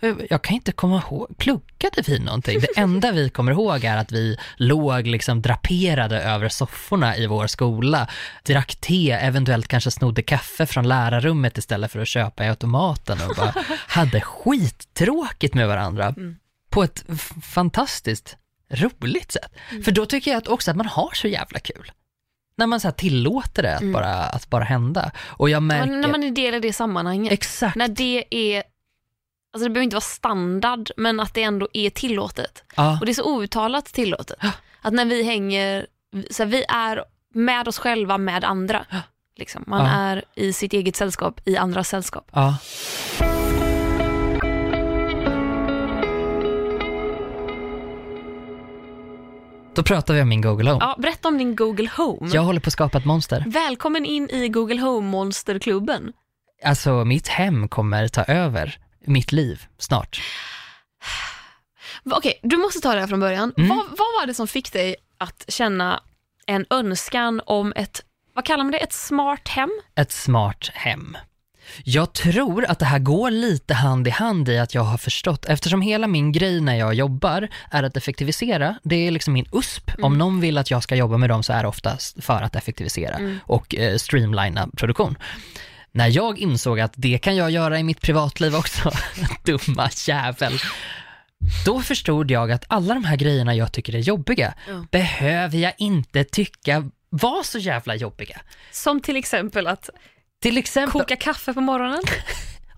[0.30, 2.60] jag kan inte komma ihåg, pluggade vi någonting?
[2.60, 7.46] Det enda vi kommer ihåg är att vi låg liksom draperade över sofforna i vår
[7.46, 8.08] skola,
[8.44, 13.36] drack te, eventuellt kanske snodde kaffe från lärarrummet istället för att köpa i automaten och
[13.36, 13.54] bara
[13.86, 16.36] hade skittråkigt med varandra Mm.
[16.70, 17.04] på ett
[17.42, 18.36] fantastiskt
[18.70, 19.52] roligt sätt.
[19.70, 19.82] Mm.
[19.82, 21.92] För då tycker jag att också att man har så jävla kul.
[22.60, 23.92] När man så här tillåter det att, Mm.
[23.92, 25.10] bara, att bara hända.
[25.26, 25.86] Och jag märker...
[25.90, 27.32] Men när man är del i det sammanhanget.
[27.32, 27.76] Exakt.
[27.76, 28.62] När det är,
[29.52, 32.62] alltså det behöver inte vara standard, men att det ändå är tillåtet.
[32.76, 32.98] Ja.
[33.00, 34.38] Och det är så outtalat tillåtet.
[34.42, 34.50] Ja.
[34.82, 35.86] Att när vi hänger,
[36.30, 37.04] så här, vi är
[37.34, 38.86] med oss själva med andra.
[38.90, 38.98] Ja.
[39.36, 39.64] Liksom.
[39.66, 42.30] Man är i sitt eget sällskap, i andras sällskap.
[49.74, 50.84] Då pratar vi om min Google Home.
[50.84, 52.30] Ja, berätta om din Google Home.
[52.32, 53.44] Jag håller på att skapa ett monster.
[53.46, 56.12] Välkommen in i Google Home-monsterklubben.
[56.64, 60.20] Alltså mitt hem kommer ta över mitt liv snart.
[62.10, 63.52] Okej, du måste ta det här från början.
[63.56, 63.68] Mm.
[63.68, 66.00] Vad, vad var det som fick dig att känna
[66.46, 68.02] en önskan om ett,
[68.34, 69.70] vad kallar man det, ett smart hem?
[69.96, 71.16] Ett smart hem.
[71.84, 75.44] Jag tror att det här går lite hand i hand i att jag har förstått,
[75.44, 79.90] eftersom hela min grej när jag jobbar är att effektivisera, det är liksom min USP.
[80.02, 82.56] Om någon vill att jag ska jobba med dem så är det oftast för att
[82.56, 83.38] effektivisera Mm.
[83.44, 85.16] och eh, streamlina produktion.
[85.92, 88.90] När jag insåg att det kan jag göra i mitt privatliv också,
[89.44, 90.52] dumma jävel,
[91.66, 94.84] då förstod jag att alla de här grejerna jag tycker är jobbiga, Ja.
[94.90, 98.40] behöver jag inte tycka var så jävla jobbiga.
[98.72, 99.90] Som till exempel att
[100.40, 102.02] Till exempel, koka kaffe på morgonen.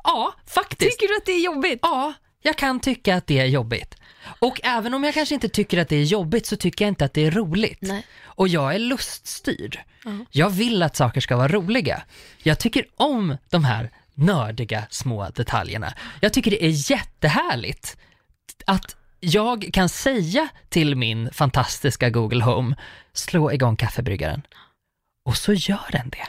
[0.05, 0.91] Ja, faktiskt.
[0.91, 1.79] Tycker du att det är jobbigt?
[1.83, 3.95] Ja, jag kan tycka att det är jobbigt.
[4.39, 7.05] Och även om jag kanske inte tycker att det är jobbigt så tycker jag inte
[7.05, 7.79] att det är roligt.
[7.81, 8.07] Nej.
[8.25, 9.79] Och jag är luststyrd.
[10.05, 10.11] Ja.
[10.31, 12.03] Jag vill att saker ska vara roliga.
[12.43, 15.95] Jag tycker om de här nördiga små detaljerna.
[16.21, 17.97] Jag tycker det är jättehärligt
[18.67, 22.77] att jag kan säga till min fantastiska Google Home,
[23.13, 24.43] slå igång kaffebryggaren.
[25.25, 26.27] Och så gör den det.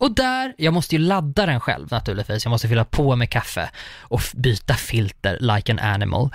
[0.00, 3.70] Och där, jag måste ju ladda den själv naturligtvis, jag måste fylla på med kaffe
[4.00, 6.30] och byta filter like an animal.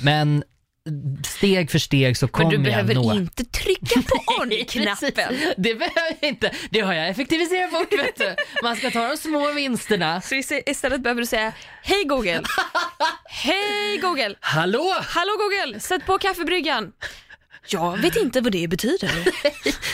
[0.00, 0.44] Men
[1.26, 3.14] steg för steg så Men kommer du jag behöver nå...
[3.14, 5.34] inte trycka på on-knappen.
[5.56, 8.34] Det behöver jag inte, det har jag effektiviserat bort vet du.
[8.62, 10.20] Man ska ta de små vinsterna.
[10.20, 12.42] Så ist- istället behöver du säga Hej Google!
[13.24, 14.34] Hej Google!
[14.40, 14.94] Hallå!
[15.02, 15.80] Hallå Google!
[15.80, 16.92] Sätt på kaffebryggan!
[17.68, 19.10] Jag vet inte vad det betyder.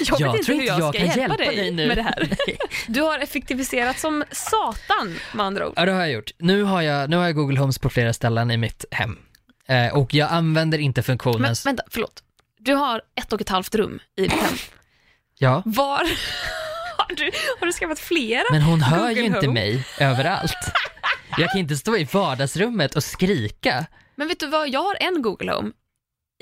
[0.01, 1.87] Jag, Jag vet inte tror hur jag, jag ska kan hjälpa, hjälpa dig, nu.
[1.89, 2.29] med det här.
[2.87, 5.73] Du har effektiviserat som satan med andra ord.
[5.77, 6.31] Ja, det har jag gjort.
[6.39, 9.19] Nu har jag, nu har jag Google Homes på flera ställen i mitt hem.
[9.69, 11.41] Eh, och jag använder inte funktionen...
[11.43, 12.23] Men vänta, förlåt.
[12.59, 14.55] Du har ett och ett halvt rum i ditt hem.
[15.39, 15.99] ja, Var
[16.99, 18.45] har du, har du skaffat flera?
[18.51, 19.61] men hon hör ju Google inte Home?
[19.61, 20.73] mig överallt.
[21.39, 23.87] Jag kan inte stå i vardagsrummet och skrika.
[24.15, 25.71] Men vet du vad, jag har en Google Home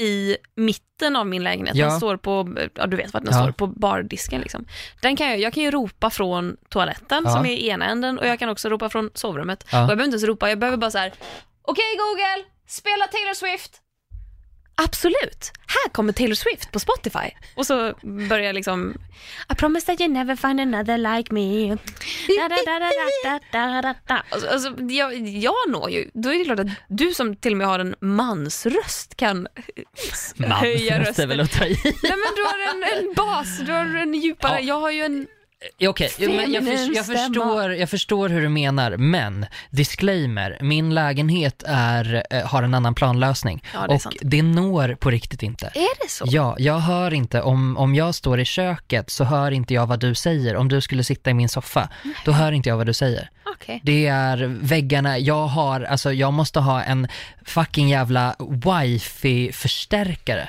[0.01, 1.76] i mitten av min lägenhet.
[1.76, 1.86] Ja.
[1.86, 3.42] Den står på, ja du vet vad den Ja.
[3.42, 4.64] står, på bardisken liksom.
[5.03, 7.30] Den kan jag, jag kan ju ropa från toaletten Ja.
[7.30, 9.62] som är i ena änden och jag kan också ropa från sovrummet.
[9.62, 11.12] Och jag behöver inte ens ropa, jag behöver bara så här.
[11.62, 13.80] okej Google, spela Taylor Swift.
[14.77, 17.31] Absolut, här kommer Taylor Swift på Spotify.
[17.57, 17.95] Och så
[18.29, 18.95] börjar jag liksom,
[19.53, 21.68] I promise that you never find another like me.
[22.39, 22.91] Da, da, da, da,
[23.25, 24.22] da, da, da, da.
[24.31, 27.59] Alltså, alltså, jag, jag når ju, då är det klart att du som till och
[27.59, 29.47] med har en mansröst kan
[30.37, 31.29] Man höja rösten.
[31.29, 31.79] väl att ta i.
[31.85, 34.61] Nej men du har en, en bas, du har en djupare, Ja.
[34.61, 35.27] jag har ju en...
[35.89, 41.62] Okej, men jag, för, jag, förstår, jag förstår hur du menar, men disclaimer, min lägenhet
[41.67, 44.17] är, eh, har en annan planlösning Ja, det och sant.
[44.21, 45.67] det når på riktigt inte.
[45.67, 46.25] Är det så?
[46.29, 50.01] Ja, jag hör inte, om, om jag står i köket så hör inte jag vad
[50.01, 50.57] du säger.
[50.57, 51.89] Om du skulle sitta i min soffa,
[52.25, 53.31] då hör inte jag vad du säger.
[53.47, 53.81] Okej.
[53.83, 57.09] Det är väggarna, jag har, alltså jag måste ha en
[57.45, 60.49] fucking jävla wifi-förstärkare.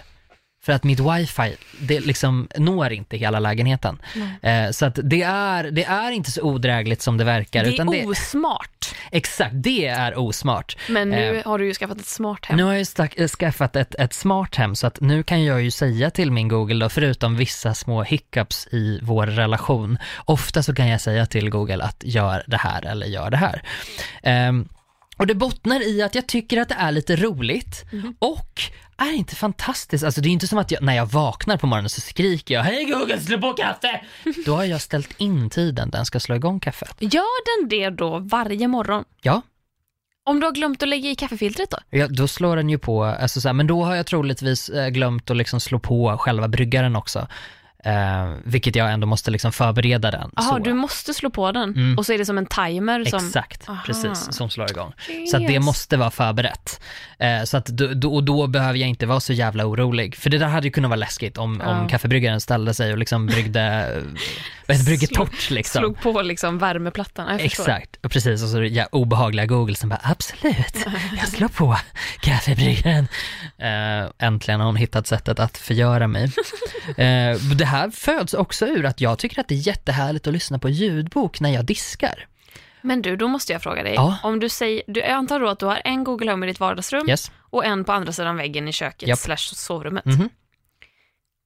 [0.65, 4.01] För att mitt wifi, det liksom når inte hela lägenheten.
[4.41, 7.63] Eh, så att det är, det är inte så odrägligt som det verkar.
[7.63, 8.95] Det utan är osmart.
[9.11, 10.77] exakt, det är osmart.
[10.89, 12.57] Men nu Eh, har du ju skaffat ett smart hem.
[12.57, 15.61] Nu har jag stack, äh, skaffat ett, ett smart hem så att nu kan jag
[15.61, 20.75] ju säga till min Google då, förutom vissa små hiccups i vår relation, ofta så
[20.75, 23.61] kan jag säga till Google att gör det här eller gör det här.
[24.23, 24.67] Ehm,
[25.17, 27.85] och det bottnar i att jag tycker att det är lite roligt
[28.19, 28.61] och
[28.97, 31.89] är inte fantastiskt, alltså det är inte som att jag, när jag vaknar på morgonen
[31.89, 34.01] så skriker jag Hej Google slå på kaffe!
[34.45, 36.95] Då har jag ställt in tiden den ska slå igång kaffet.
[36.99, 39.03] Gör den det då varje morgon?
[39.21, 39.41] Ja,
[40.25, 41.77] Om du har glömt att lägga i kaffefiltret då?
[41.89, 44.87] Ja, då slår den ju på, alltså så här, men då har jag troligtvis eh,
[44.89, 47.27] glömt att liksom slå på själva bryggaren också.
[47.85, 50.31] Eh, vilket jag ändå måste liksom förbereda den.
[50.35, 50.57] Jaha, så.
[50.59, 51.97] du måste slå på den Mm.
[51.97, 53.27] och så är det som en timer som...
[53.27, 53.81] Exakt, Aha.
[53.85, 54.93] precis, som slår igång.
[55.31, 55.65] Så att det Yes.
[55.65, 56.81] måste vara förberett.
[57.19, 60.15] Eh, så att då, och då behöver jag inte vara så jävla orolig.
[60.15, 61.79] För det där hade ju kunnat vara läskigt om, Ja.
[61.79, 63.61] om kaffebryggaren ställde sig och liksom bryggde,
[64.67, 65.79] eh, det, brygger torrt liksom.
[65.79, 67.27] Slog på liksom värmeplattan.
[67.31, 67.63] Jag förstår.
[67.63, 70.85] Exakt, och precis och så ja, obehagliga Google som bara absolut,
[71.19, 71.77] jag slår på
[72.19, 73.07] kaffebryggaren.
[73.61, 76.31] Uh, äntligen har hon hittat sättet att förgöra mig.
[76.97, 80.59] Eh, det här föds också ur att jag tycker att det är jättehärligt att lyssna
[80.59, 82.27] på ljudbok när jag diskar.
[82.81, 83.93] Men du, då måste jag fråga dig.
[83.93, 84.17] Ja.
[84.23, 86.59] Om du säger, du, jag antar då att du har en Google Home i ditt
[86.59, 87.31] vardagsrum Yes?
[87.39, 89.19] och en på andra sidan väggen i köket Japp.
[89.19, 90.05] slash sovrummet.
[90.05, 90.29] Mhm.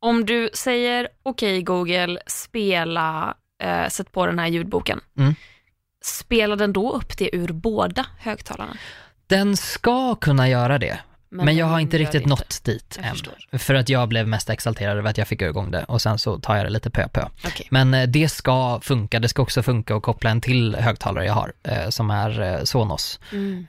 [0.02, 5.00] Om du säger okej Google, spela, eh, sätt på den här ljudboken.
[5.18, 5.36] Mm.
[6.02, 8.78] Spelar den då upp det ur båda högtalarna?
[9.28, 11.00] Den ska kunna göra det,
[11.32, 13.12] men, jag den har inte riktigt det nått dit Jag än.
[13.12, 13.34] förstår.
[13.58, 16.40] För att jag blev mest exalterad över att jag fick igång det och sen så
[16.40, 17.26] tar jag det lite pö pö.
[17.46, 17.68] Okej.
[17.72, 21.34] Men eh, det ska funka, det ska också funka att koppla en till högtalare jag
[21.34, 23.20] har eh, som är eh, Sonos.
[23.32, 23.66] Mm.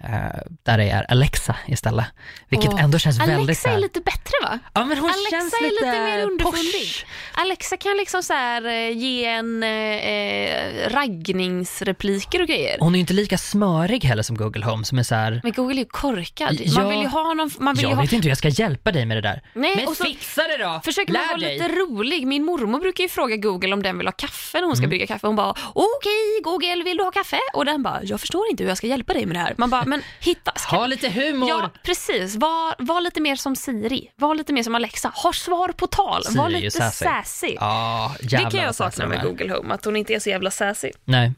[0.63, 2.07] Där det är Alexa istället.
[2.49, 4.59] Vilket Åh, ändå känns väldigt Alexa så här- är lite bättre va?
[4.75, 6.89] Ja men hon Alexa känns är lite, lite mer underfundig.
[7.35, 12.77] Alexa kan liksom så här, ge en eh, raggningsrepliker och grejer.
[12.81, 15.41] Hon är ju inte lika smörig heller som Google Home som är så här.
[15.43, 16.61] Men Google är ju korkad.
[16.61, 16.81] Ja.
[16.81, 18.49] Man vill ju ha någon, man vill ju jag ha vet inte hur jag ska
[18.49, 19.43] hjälpa dig med det där.
[19.55, 20.81] Nej, men och så fixa det då!
[20.85, 21.59] Försöker man Lär vara dig!
[21.59, 22.27] lite rolig.
[22.27, 24.89] Min mormor brukar ju fråga Google om den vill ha kaffe när hon ska Mm.
[24.91, 25.27] brygga kaffe.
[25.27, 27.39] Hon bara, okej Google, vill du ha kaffe?
[27.55, 29.55] Och den bara, jag förstår inte hur jag ska hjälpa dig med det här.
[29.59, 30.53] Man bara, men hitta.
[30.57, 30.77] Ska...
[30.77, 31.49] Ha lite humor!
[31.49, 32.37] Ja, precis.
[32.37, 34.11] Var, var lite mer som Siri.
[34.17, 35.09] Var lite mer som Alexa.
[35.15, 36.25] Ha svar på tal.
[36.25, 37.05] Siri var ju lite sassy.
[37.05, 37.57] sassy.
[37.61, 39.23] Ja, det kan jag sakna med.
[39.23, 40.91] Google Home, att hon inte är så jävla sassy.
[41.05, 41.33] Nej.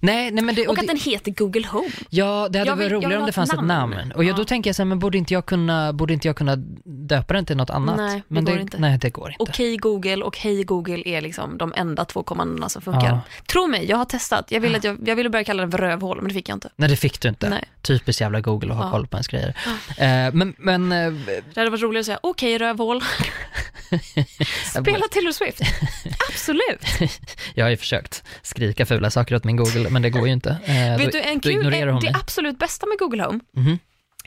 [0.00, 1.88] Nej, nej men det, Och och att det, den heter Google Home.
[2.10, 3.68] Ja, det hade Jag varit jag vill roligare om det fanns ett namn.
[3.96, 4.12] namn.
[4.12, 4.36] Och jag, Ja.
[4.36, 7.34] då tänker jag så här, men borde inte jag kunna, borde inte jag kunna döpa
[7.34, 7.96] den till något annat?
[7.96, 8.78] Nej, det men går inte.
[8.78, 9.42] Nej, det går inte.
[9.42, 13.06] Okej Google och Hej Google är liksom de enda två kommandona som funkar.
[13.08, 13.20] Ja.
[13.46, 14.46] Tro mig, jag har testat.
[14.50, 16.56] Jag ville, att jag, jag ville börja kalla den för rövhål, men det fick jag
[16.56, 16.68] inte.
[16.76, 17.48] Nej, det fick du inte.
[17.50, 17.64] Nej.
[17.82, 18.90] Typiskt jävla Google att ha Ja.
[18.90, 19.48] koll på ens grejer.
[19.98, 21.12] Eh, men, men eh,
[21.54, 23.00] Det hade varit roligare att säga okej rövhål.
[24.70, 25.60] Spela Taylor Swift.
[26.30, 26.80] Absolut.
[27.54, 30.50] jag har ju försökt skrika fula saker åt min Google, men det går ju inte.
[30.64, 32.12] Eh, Vet då, du, en då kul, det mig.
[32.22, 33.78] absolut bästa med Google Home Mhm.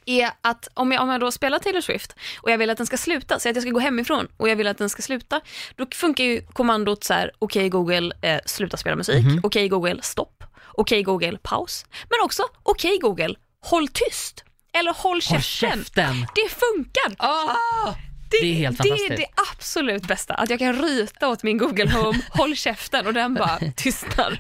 [0.05, 2.87] är att om jag, om jag då spelar Taylor Swift och jag vill att den
[2.87, 5.41] ska sluta, så att jag ska gå hemifrån och jag vill att den ska sluta,
[5.75, 9.39] då funkar ju kommandot så här, okej Google, eh, sluta spela musik, Mhm.
[9.43, 14.43] okej Google, stopp, okej Google, paus, men också okej Google, håll tyst,
[14.73, 15.69] eller håll Håll käften.
[15.71, 16.27] käften!
[16.35, 17.15] Det funkar!
[17.17, 17.93] Ah!
[18.30, 19.11] Det, Det är helt det fantastiskt.
[19.11, 23.13] är det absolut bästa, att jag kan ryta åt min Google Home, håll käften och
[23.13, 24.39] den bara tystnar.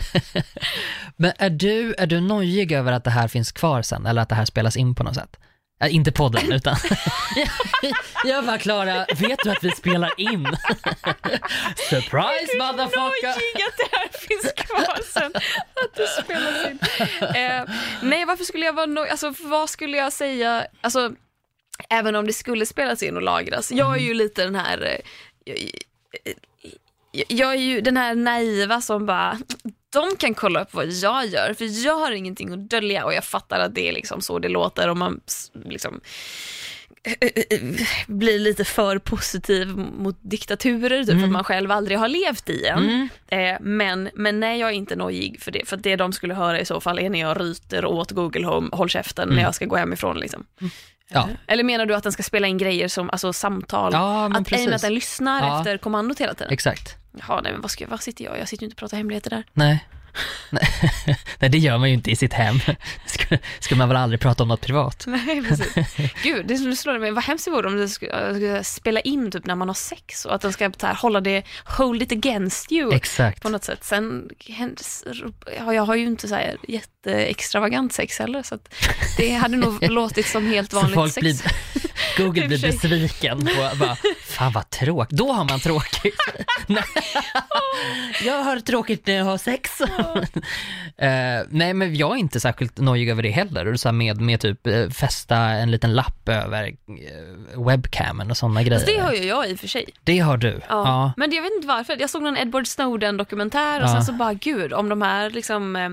[1.15, 4.29] Men är du, är du nojig över att det här finns kvar sen, eller att
[4.29, 5.37] det här spelas in på något sätt?
[5.83, 6.75] Äh, inte podden, utan...
[8.25, 10.47] jag bara, Klara, vet du att vi spelar in?
[11.89, 13.27] Surprise motherfucker!
[13.27, 16.79] nojig att det här finns kvar sen, att det spelas in.
[17.35, 17.63] Eh,
[18.01, 19.11] nej, varför skulle jag vara nojig?
[19.11, 20.65] Alltså, vad skulle jag säga?
[20.81, 21.11] Alltså,
[21.89, 23.71] även om det skulle spelas in och lagras.
[23.71, 24.99] Jag är ju lite den här, eh,
[25.43, 25.57] jag,
[27.11, 29.39] jag, jag är ju den här naiva som bara,
[29.93, 33.23] de kan kolla upp vad jag gör, för jag har ingenting att dölja och jag
[33.23, 35.21] fattar att det är liksom så det låter om man
[35.65, 36.01] liksom
[38.07, 42.65] blir lite för positiv mot diktaturer, typ för att man själv aldrig har levt i
[42.65, 42.83] en.
[42.83, 43.09] Mm.
[43.27, 45.67] Eh, men, men nej, jag är inte nojig för det.
[45.67, 48.69] För det de skulle höra i så fall är när jag ryter åt Google Home,
[48.71, 50.19] håll käften, när jag ska gå hemifrån.
[50.19, 50.45] Liksom.
[51.09, 51.29] Ja.
[51.47, 53.93] Eller menar du att den ska spela in grejer som alltså, samtal?
[53.93, 54.81] Ja, att, i och med att precis.
[54.81, 55.57] den lyssnar Ja.
[55.57, 56.53] efter kommandot hela tiden?
[56.53, 56.95] Exakt.
[57.19, 58.39] Jaha, nej, men vad, ska, vad sitter jag?
[58.39, 59.43] Jag sitter ju inte och pratar hemligheter där.
[59.53, 59.87] Nej.
[61.39, 62.59] Nej, det gör man ju inte i sitt hem.
[63.05, 65.03] Ska, ska man väl aldrig prata om något privat?
[65.07, 65.95] Nej, precis.
[66.23, 67.11] Gud, det skulle slå mig.
[67.11, 70.35] Vad hemskt det vore om det skulle, spela in typ när man har sex och
[70.35, 72.95] att den ska här, hålla det, hold it against you.
[72.95, 73.41] Exakt.
[73.41, 73.83] på något sätt.
[73.83, 74.29] Sen
[75.57, 78.73] ja, jag har ju inte så här jätteextravagant sex heller så att
[79.17, 81.21] det hade nog låtit som helt vanligt folk sex.
[81.21, 81.35] blir,
[82.17, 85.17] Google blir besviken och bara, fan vad tråkigt.
[85.17, 86.19] Då har man tråkigt.
[88.25, 89.81] Jag har tråkigt när jag har sex.
[90.99, 93.75] Eh, nej men jag är inte särskilt nojig över det heller.
[93.75, 98.79] Så med, med typ eh, fästa en liten lapp över eh, webcamen och sådana grejer.
[98.79, 99.85] Fast det har ju jag i och för sig.
[100.03, 100.47] Det har du?
[100.49, 100.59] Ja.
[100.69, 101.11] Ja.
[101.17, 101.97] Men jag vet inte varför.
[101.99, 103.93] Jag såg någon Edward Snowden-dokumentär och Ja.
[103.93, 105.89] sen så bara, gud, om de här liksom, eh,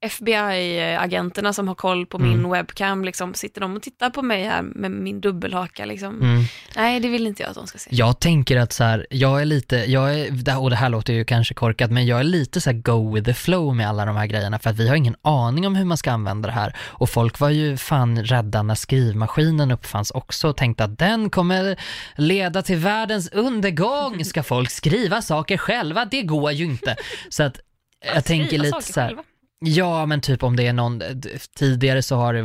[0.00, 2.28] FBI-agenterna som har koll på Mm.
[2.30, 5.84] min webcam, liksom, sitter de och tittar på mig här med min dubbelhaka.
[5.84, 6.22] Liksom.
[6.22, 6.42] Mm.
[6.76, 7.90] Nej, det vill inte jag att de ska se.
[7.92, 11.24] Jag tänker att så här, jag är lite, jag är, och det här låter ju
[11.24, 14.16] kanske korkat, men jag är lite så här go with the flow med alla de
[14.16, 16.76] här grejerna för att vi har ingen aning om hur man ska använda det här.
[16.78, 21.76] Och folk var ju fan rädda när skrivmaskinen uppfanns också och tänkte att den kommer
[22.16, 24.24] leda till världens undergång.
[24.24, 26.04] Ska folk skriva saker själva?
[26.04, 26.96] Det går ju inte.
[27.28, 27.60] Så att
[28.14, 29.22] jag tänker lite så här, själva.
[29.60, 31.02] Ja, men typ om det är någon,
[31.56, 32.42] tidigare så har det,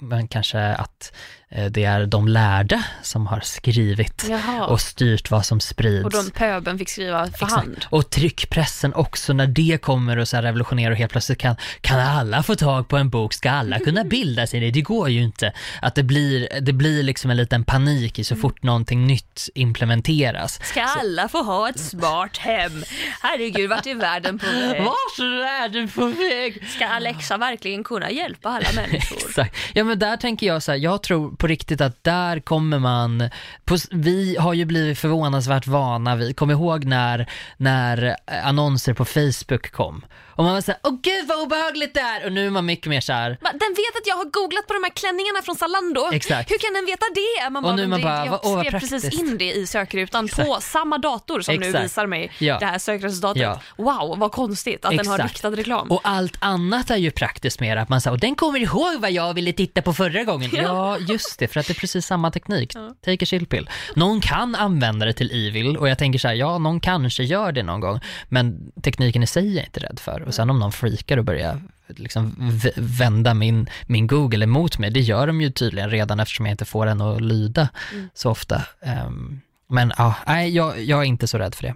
[0.00, 1.12] men kanske att
[1.48, 4.66] eh, det är de lärde som har skrivit Jaha.
[4.66, 6.04] och styrt vad som sprids.
[6.04, 7.52] Och de pöben fick skriva för Exakt.
[7.52, 7.84] hand.
[7.90, 12.00] Och tryckpressen också, när det kommer och så här revolutionerar och helt plötsligt kan, kan
[12.00, 14.60] alla få tag på en bok, ska alla kunna bilda sig?
[14.60, 15.52] Det, det går ju inte.
[15.82, 18.42] Att det blir, det blir liksom en liten panik i så Mm.
[18.42, 20.60] fort någonting nytt implementeras.
[20.64, 22.84] Ska alla få ha ett smart hem?
[23.22, 24.82] Herregud, vart är världen på väg?
[24.84, 26.39] Vart är världen på väg?
[26.76, 29.16] Ska Alexa verkligen kunna hjälpa alla människor?
[29.16, 29.56] Exakt.
[29.74, 33.30] Ja men där tänker jag så här, jag tror på riktigt att där kommer man,
[33.64, 39.70] på, vi har ju blivit förvånansvärt vana, vi kommer ihåg när, när annonser på Facebook
[39.70, 40.04] kom.
[40.40, 42.26] Och man var såhär, åh gud vad obehagligt det är!
[42.26, 44.82] Och nu är man mycket mer såhär, Den vet att jag har googlat på de
[44.84, 46.10] här klänningarna från Zalando.
[46.12, 46.50] Exakt.
[46.50, 47.50] Hur kan den veta det?
[47.50, 50.98] Man Och nu man bara, jag åh, skrev precis in det i sökrutan på samma
[50.98, 51.84] dator som nu Exakt.
[51.84, 52.58] visar mig Ja.
[52.58, 53.42] det här sökresultatet.
[53.42, 53.60] Ja.
[53.76, 55.34] Wow, vad konstigt att den har Exakt.
[55.34, 55.90] riktad reklam.
[55.90, 59.10] och allt annat är ju praktiskt mer att man säger, och den kommer ihåg vad
[59.10, 60.50] jag ville titta på förra gången.
[60.52, 62.72] Ja, just det, för att det är precis samma teknik.
[63.04, 63.70] Take a chill pill.
[63.94, 67.52] Någon kan använda det till evil och jag tänker så här, ja, någon kanske gör
[67.52, 70.29] det någon gång, men tekniken i sig är jag inte rädd för.
[70.30, 72.34] Och sen om någon freakar och börjar liksom
[72.76, 76.64] vända min, min Google emot mig, det gör de ju tydligen redan eftersom jag inte
[76.64, 77.68] får den att lyda
[78.14, 78.62] så ofta.
[78.82, 81.74] Ehm, men ja, nej, jag, jag är inte så rädd för det.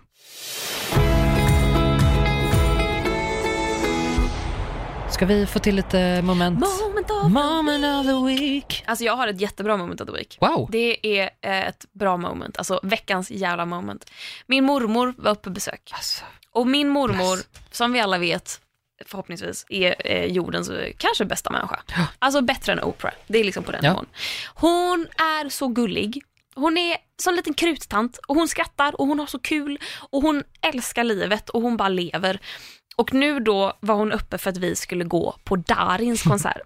[5.11, 6.59] Ska vi få till lite moment?
[6.59, 8.85] Moment of Moment of the week.
[8.87, 10.39] Alltså jag har ett jättebra moment of the week.
[10.41, 10.69] Wow.
[10.73, 14.11] Det är eh, ett bra moment, alltså veckans jävla moment.
[14.47, 16.25] Min mormor var på besök Alltså,
[16.55, 17.39] och min mormor,
[17.71, 18.61] som vi alla vet,
[19.07, 21.83] förhoppningsvis är eh, jordens eh, kanske bästa människa.
[21.97, 22.07] Ja.
[22.19, 23.13] Alltså bättre än Oprah.
[23.27, 23.91] Det är liksom på den Ja.
[23.91, 24.07] nivån.
[24.55, 26.23] Hon är så gullig.
[26.55, 29.79] Hon är som en liten kruttant och hon skrattar och hon har så kul
[30.11, 32.41] och hon älskar livet och hon bara lever.
[32.97, 36.61] Och nu då var hon uppe för att vi skulle gå på Darins konsert.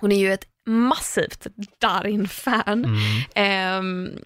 [0.00, 1.46] Hon är ju ett massivt
[1.80, 2.84] Darin-fan.
[2.84, 2.98] Mm.
[3.34, 4.24] Spe-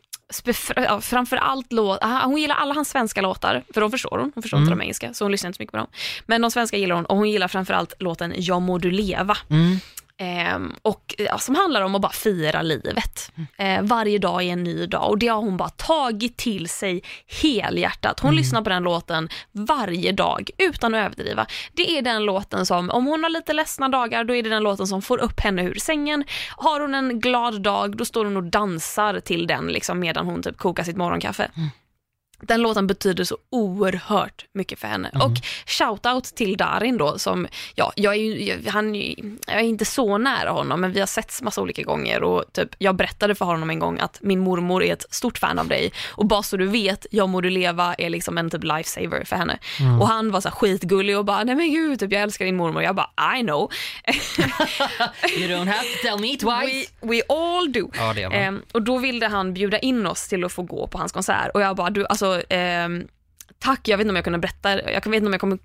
[0.76, 4.58] ja, framförallt låt, hon gillar alla hans svenska låtar, för de förstår hon, hon förstår
[4.60, 4.78] inte Mm.
[4.78, 5.86] de engelska, så hon lyssnar inte så mycket på dem.
[6.26, 9.36] Men de svenska gillar hon och hon gillar framförallt låten Ja må du leva.
[9.50, 9.76] Mm.
[10.20, 13.32] Ehm, och, ja, som handlar om att bara fira livet.
[13.56, 17.02] Eh, varje dag är en ny dag och det har hon bara tagit till sig
[17.42, 18.20] helhjärtat.
[18.20, 21.46] Hon lyssnar på den låten varje dag utan att överdriva.
[21.72, 24.62] Det är den låten som, om hon har lite ledsna dagar, då är det den
[24.62, 26.24] låten som får upp henne ur sängen.
[26.56, 30.42] Har hon en glad dag, då står hon och dansar till den liksom, medan hon
[30.42, 31.50] typ kokar sitt morgonkaffe.
[32.42, 35.10] Den låten betyder så oerhört mycket för henne.
[35.14, 35.32] Och
[35.66, 40.50] shoutout till Darin då som, ja, jag är, ju, han, jag är inte så nära
[40.50, 43.78] honom men vi har setts massa olika gånger och typ, jag berättade för honom en
[43.78, 47.06] gång att min mormor är ett stort fan av dig och bara så du vet,
[47.10, 49.58] jag må du leva är liksom en typ lifesaver för henne.
[50.00, 52.82] Och han var så skitgullig och bara, nej men gud, typ, jag älskar din mormor.
[52.82, 53.70] Jag bara, I know.
[55.38, 56.90] You don't have to tell me We, twice.
[57.00, 57.90] we all do.
[57.94, 58.14] Ja.
[58.32, 61.50] Ehm, och då ville han bjuda in oss till att få gå på hans konsert
[61.54, 63.08] och jag bara, du alltså, ehm,
[63.58, 65.58] tack, jag vet inte om jag kunde berätta, jag vet inte om jag kommer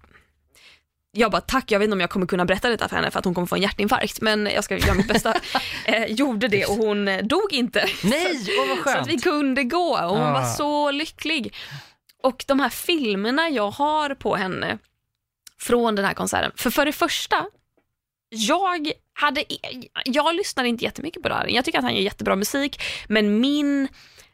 [1.16, 3.20] jag bara tack, jag vet inte om jag kommer kunna berätta detta för henne för
[3.20, 5.34] att hon kommer få en hjärtinfarkt men jag ska göra mitt bästa.
[5.86, 7.86] Eh, gjorde det och hon eh, dog inte.
[8.03, 9.07] Nej, åh vad Så att skönt.
[9.07, 10.34] vi kunde gå och hon Ah.
[10.34, 11.55] var så lycklig.
[12.24, 14.78] Och de här filmerna jag har på henne
[15.59, 17.45] från den här konserten, för för det första,
[18.30, 19.43] jag hade,
[20.05, 21.47] jag lyssnade inte jättemycket på det här.
[21.47, 23.88] Jag tycker att han gör jättebra musik, men min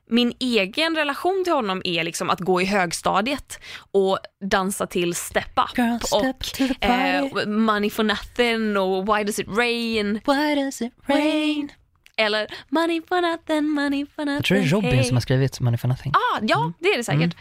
[0.09, 3.59] min egen relation till honom är liksom att gå i högstadiet
[3.91, 9.39] och dansa till Step Up Girl, step och eh, Money for nothing och Why does
[9.39, 10.21] it rain?
[10.25, 11.71] Why does it rain?
[12.17, 14.35] Eller Money for nothing, money for nothing.
[14.35, 15.03] Jag tror det är Robin hey.
[15.03, 16.11] som har skrivit Money for nothing.
[16.15, 17.35] Ah, ja, det är det säkert.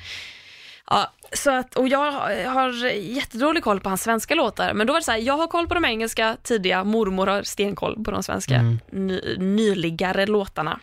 [0.90, 2.12] Ja, så att, och jag
[2.46, 5.46] har jättedålig koll på hans svenska låtar, men då var det så här, jag har
[5.46, 8.78] koll på de engelska tidiga, mormor har stenkoll på de svenska Mm.
[8.90, 10.80] ny, nyligare låtarna.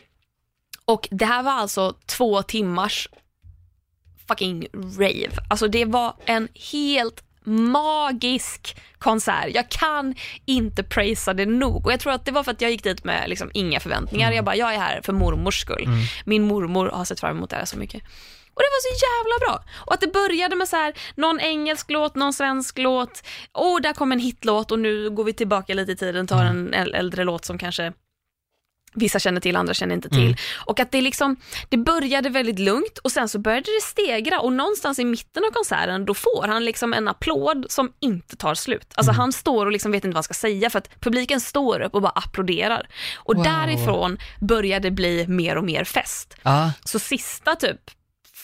[0.85, 3.09] Och det här var alltså två timmars
[4.27, 5.31] fucking rave.
[5.49, 9.49] Alltså det var en helt magisk konsert.
[9.53, 10.15] Jag kan
[10.45, 11.85] inte prisa det nog.
[11.85, 14.31] Och jag tror att det var för att jag gick dit med liksom inga förväntningar.
[14.31, 15.87] Jag bara, jag är här för mormors skull.
[16.25, 18.03] Min mormor har sett fram emot det här så mycket.
[18.53, 19.63] Och det var så jävla bra.
[19.85, 23.23] Och att det började med så här, någon engelsk låt, någon svensk låt.
[23.51, 26.73] Och där kom en hitlåt och nu går vi tillbaka lite i tiden, tar en
[26.73, 27.93] äl- äldre låt som kanske
[28.95, 30.37] vissa känner till, andra känner inte till.
[30.65, 31.35] Och att det liksom,
[31.69, 35.51] det började väldigt lugnt och sen så började det stegra och någonstans i mitten av
[35.51, 38.87] konserten då får han liksom en applåd som inte tar slut.
[38.95, 41.81] Alltså han står och liksom vet inte vad han ska säga för att publiken står
[41.81, 42.87] upp och bara applåderar.
[43.15, 43.43] Och Wow.
[43.43, 46.35] därifrån börjar det bli mer och mer fest.
[46.43, 47.79] Ja, Så sista typ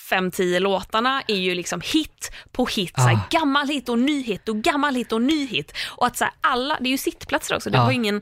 [0.09, 3.19] 5-10 låtarna är ju liksom hit på hit, så här, Ah.
[3.29, 5.73] gammal hit och ny hit och gammal hit och ny hit.
[5.89, 7.83] Och att så här, alla, det är ju sittplatser också, det Ja.
[7.85, 8.21] var ingen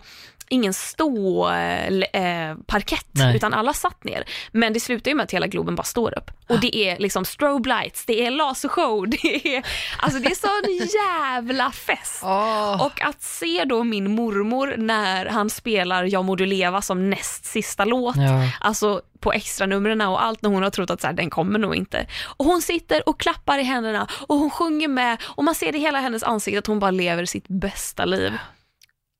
[0.49, 3.35] ingen stå eh, parkett Nej.
[3.35, 4.23] utan alla satt ner.
[4.51, 6.31] Men det slutar ju med att hela Globen bara står upp.
[6.47, 9.65] Och det är liksom strobe lights, det är lasershow, det är,
[9.97, 12.21] alltså det är sån jävla fest.
[12.23, 12.85] Åh.
[12.85, 17.45] Och att se då min mormor när han spelar Jag må du leva som näst
[17.45, 18.49] sista låt, Ja.
[18.59, 21.75] alltså på extranumren och allt när hon har trott att så här, den kommer nog
[21.75, 22.05] inte.
[22.25, 25.79] Och hon sitter och klappar i händerna och hon sjunger med och man ser i
[25.79, 28.33] hela hennes ansikte att hon bara lever sitt bästa liv.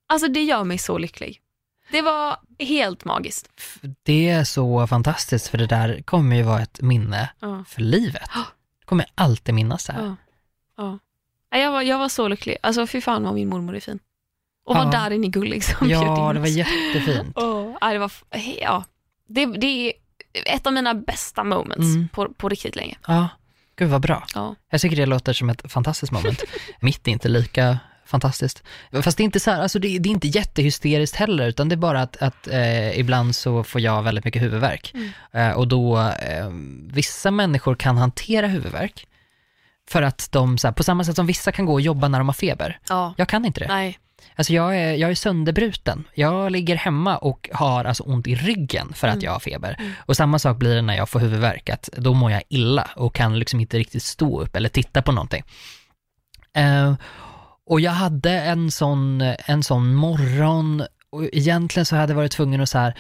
[0.10, 1.42] Alltså det gör mig så lycklig.
[1.92, 3.50] Det var helt magiskt.
[4.04, 7.64] Det är så fantastiskt för det där kommer ju vara ett minne Ja.
[7.68, 8.30] för livet.
[8.80, 10.04] Det kommer alltid minnas det här.
[10.78, 10.98] Ja.
[11.52, 11.60] Ja.
[11.60, 12.58] Jag, var, jag var så lycklig.
[12.64, 14.00] Alltså fy fan vad min mormor är fin.
[14.66, 14.84] Och Ja.
[14.84, 17.34] var där inne gullig som bjöd Ja, in det var jättefint.
[17.82, 18.12] Ja, det var,
[18.62, 18.84] ja.
[19.28, 19.94] Det, det är
[20.46, 22.08] ett av mina bästa moments Mm.
[22.10, 22.98] på, på riktigt länge.
[23.08, 23.28] Ja,
[23.76, 24.26] gud vad bra.
[24.36, 24.56] Ja.
[24.70, 26.44] Jag tycker det låter som ett fantastiskt moment.
[26.80, 27.80] Mitt är inte lika
[28.10, 28.64] fantastiskt.
[29.04, 31.76] Fast det är inte så här, alltså det, det är inte jättehysteriskt heller, utan det
[31.76, 34.94] är bara att, att eh, ibland så får jag väldigt mycket huvudvärk.
[34.94, 35.10] Mm.
[35.32, 36.50] Eh, och då, eh,
[36.92, 39.06] vissa människor kan hantera huvudvärk,
[39.90, 42.18] för att de, så här, på samma sätt som vissa kan gå och jobba när
[42.20, 42.80] de har feber.
[42.90, 43.14] ja.
[43.18, 43.68] Jag kan inte det.
[43.68, 44.00] Nej.
[44.36, 46.04] Alltså jag är, jag är sönderbruten.
[46.14, 49.26] Jag ligger hemma och har alltså ont i ryggen för att Mm.
[49.26, 49.78] jag har feber.
[50.06, 53.16] Och samma sak blir det när jag får huvudvärk, att då mår jag illa och
[53.16, 55.44] kan liksom inte riktigt stå upp eller titta på någonting.
[56.54, 56.94] Eh,
[57.70, 62.62] och jag hade en sån, en sån morgon och egentligen så hade jag varit tvungen
[62.62, 62.98] att så här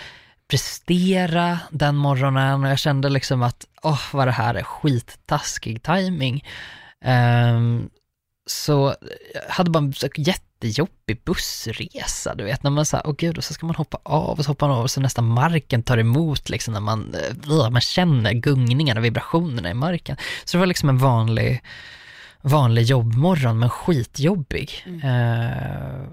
[0.50, 6.46] prestera den morgonen och jag kände liksom att, åh vad det här är skittaskig timing.
[7.06, 7.90] Um,
[8.46, 8.96] så
[9.34, 13.54] jag hade bara en jättejobbig bussresa, du vet, när man sa, åh gud, och så
[13.54, 16.50] ska man hoppa av och så hoppar man av och så nästan marken tar emot
[16.50, 17.16] liksom när man,
[17.50, 20.18] uh, man känner gungningarna, vibrationerna i marken.
[20.46, 21.62] Så det var liksom en vanlig,
[22.42, 24.86] vanlig jobbmorgon, men skitjobbig.
[25.04, 26.04] Eh,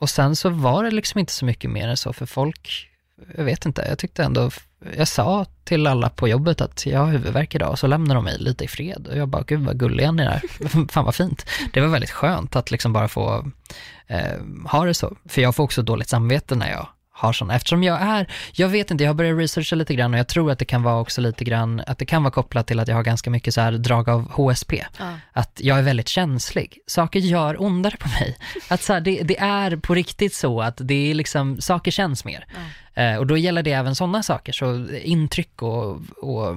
[0.00, 2.90] och sen så var det liksom inte så mycket mer än så, för folk,
[3.36, 4.50] jag vet inte, jag tyckte ändå,
[4.96, 8.24] jag sa till alla på jobbet att jag har huvudvärk idag, och så lämnar de
[8.24, 9.06] mig lite i fred.
[9.06, 10.42] Och jag bara, gud vad gulliga ni är,
[10.92, 11.46] fan vad fint.
[11.72, 13.50] Det var väldigt skönt att liksom bara få
[14.06, 17.82] eh, ha det så, för jag får också dåligt samvete när jag har sådana, eftersom
[17.82, 20.58] jag är, jag vet inte, jag har börjat researcha lite grann och jag tror att
[20.58, 23.02] det kan vara också lite grann, att det kan vara kopplat till att jag har
[23.02, 24.84] ganska mycket så här drag av HSP.
[24.98, 25.18] Ja.
[25.32, 26.78] Att jag är väldigt känslig.
[26.86, 28.36] Saker gör ondare på mig.
[28.68, 32.24] Att så här, det, det är på riktigt så att det är liksom, saker känns
[32.24, 32.46] mer.
[32.48, 32.62] Eh,
[33.18, 36.48] och då gäller det även sådana saker, så intryck och, och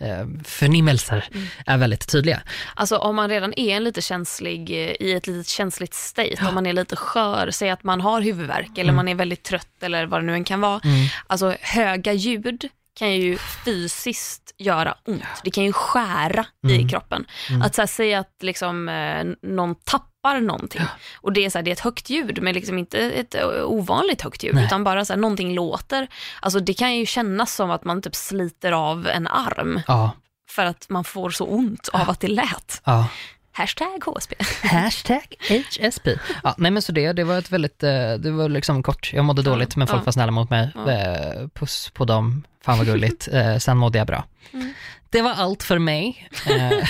[0.00, 1.24] eh, förnimmelser
[1.66, 2.40] är väldigt tydliga.
[2.74, 4.76] Alltså om man redan är en lite känslig, eh,
[5.08, 8.70] i ett litet känsligt state, om man är lite skör, säg att man har huvudvärk
[8.78, 8.96] eller Mm.
[8.96, 10.80] man är väldigt trött eller vad det nu än kan vara.
[11.26, 12.68] Alltså höga ljud
[12.98, 15.22] kan ju fysiskt göra ont.
[15.44, 16.80] Det kan ju skära Mm.
[16.80, 17.24] i kroppen.
[17.64, 20.82] Att så här, säga att liksom, eh, någon tappar någonting
[21.16, 23.46] och det är, så här, det är ett högt ljud men liksom inte ett eh,
[23.64, 24.64] ovanligt högt ljud Nej.
[24.64, 26.08] utan bara så här, någonting låter.
[26.40, 30.10] Alltså det kan ju kännas som att man typ sliter av en arm Ja,
[30.50, 32.80] för att man får så ont av att det lät.
[32.84, 33.08] ja.
[33.56, 34.34] Hashtag HSP.
[34.62, 36.08] Hashtag HSP.
[36.42, 39.24] Ja, nej men så det, det var ett väldigt, eh, det var liksom kort, jag
[39.24, 40.04] mådde dåligt men folk ja.
[40.04, 40.70] var snälla mot mig.
[40.74, 40.90] Ja.
[40.90, 43.28] Eh, Puss på dem, fan vad gulligt.
[43.58, 44.24] Sen mådde jag bra.
[44.52, 44.72] Mm.
[45.14, 46.28] Det var allt för mig.
[46.46, 46.80] Eh, eh,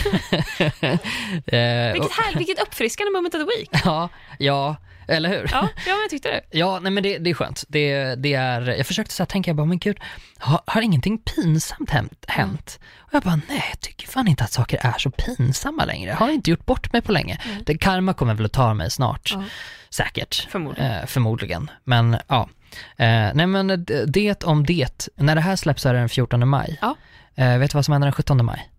[1.93, 3.70] Vilket, här, vilket uppfriskande moment of the week.
[3.85, 4.09] Ja,
[4.39, 4.77] ja,
[5.09, 5.49] eller hur?
[5.53, 6.41] Ja, ja men jag tyckte det.
[6.51, 7.64] Ja, nej men det, det är skönt.
[7.68, 9.99] Det, det är, jag försökte så här tänka, jag bara, men gud,
[10.39, 12.25] har, har ingenting pinsamt hänt?
[12.29, 12.81] hänt?
[12.99, 16.11] Och jag bara, nej, jag tycker fan inte att saker är så pinsamma längre.
[16.11, 17.39] Jag har inte gjort bort mig på länge.
[17.66, 19.45] Det, karma kommer väl att ta mig snart, Ja.
[19.91, 20.47] säkert.
[20.51, 20.91] Förmodligen.
[20.93, 21.70] Eh, förmodligen.
[21.85, 22.49] Men ja,
[22.97, 25.09] eh, nej men det, om det.
[25.16, 26.79] När det här släpps så är det den 14 maj.
[26.83, 26.97] Ja.
[27.37, 28.70] Eh, vet du vad som händer den 17 maj?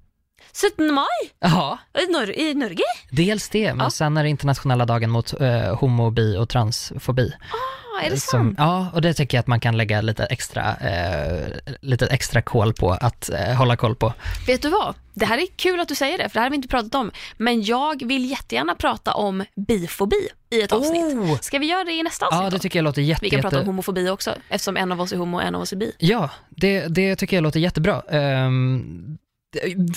[0.74, 1.06] 17 maj
[1.40, 2.84] Ja, i, Nor- i Norge.
[3.12, 3.90] dels det, men Ja.
[3.90, 7.34] sen är det internationella dagen mot eh, homo, bi och transfobi.
[7.52, 7.56] Ah,
[8.04, 8.56] är det Som- sant?
[8.58, 11.48] Ja, och det tycker jag att man kan lägga lite extra, eh,
[11.82, 14.14] lite extra kol på att eh, hålla koll på.
[14.48, 14.96] Vet du vad?
[15.14, 16.96] Det här är kul att du säger det, för det här har vi inte pratat
[16.96, 17.12] om.
[17.38, 21.04] Men jag vill jättegärna prata om bifobi i ett avsnitt.
[21.16, 21.38] Oh!
[21.40, 23.42] Ska vi göra det i nästa avsnitt Ja, det tycker jag låter jätte, Vi kan
[23.42, 23.70] prata om jätte...
[23.70, 25.92] homofobi också, eftersom en av oss är homo och en av oss är bi.
[26.00, 28.02] Ja, det, det tycker jag låter jättebra.
[28.10, 29.18] Det-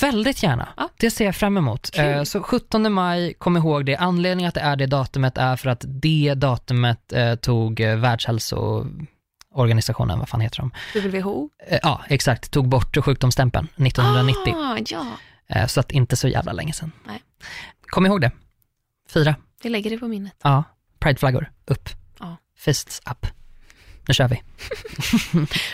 [0.01, 0.69] väldigt gärna.
[0.77, 0.89] Ja.
[0.97, 1.91] Det ser jag fram emot.
[1.91, 2.05] Kul.
[2.05, 3.97] Eh, så 17 maj, kom ihåg det.
[3.97, 10.19] Anledningen att det är det datumet är för att det datumet eh, tog eh, Världshälsoorganisationen,
[10.19, 10.71] vad fan heter de?
[11.09, 11.51] WHO.
[11.83, 14.55] Ja, exakt, tog bort sjukdomsstämpeln 1990.
[14.57, 14.79] Ah,
[15.47, 16.93] ja, så att inte så jävla länge sedan.
[17.07, 17.23] Nej.
[17.81, 18.31] Kom ihåg det.
[19.09, 19.35] Fira.
[19.63, 20.35] vi lägger det på minnet.
[20.43, 20.65] Ja,
[20.99, 21.89] prideflaggor upp.
[22.21, 22.37] Ja.
[22.59, 23.27] Fists up.
[24.09, 24.37] Nu kör vi.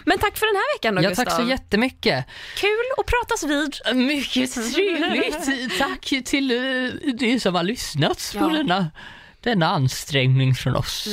[0.05, 1.24] Men tack för den här veckan då, Ja, Gustav.
[1.24, 2.26] tack så jättemycket.
[2.57, 3.97] Kul att pratas vid.
[4.07, 5.78] Mycket trevligt.
[5.78, 8.49] Tack till uh, de som har lyssnat på Ja.
[8.49, 8.91] denna,
[9.41, 11.09] denna ansträngning från oss.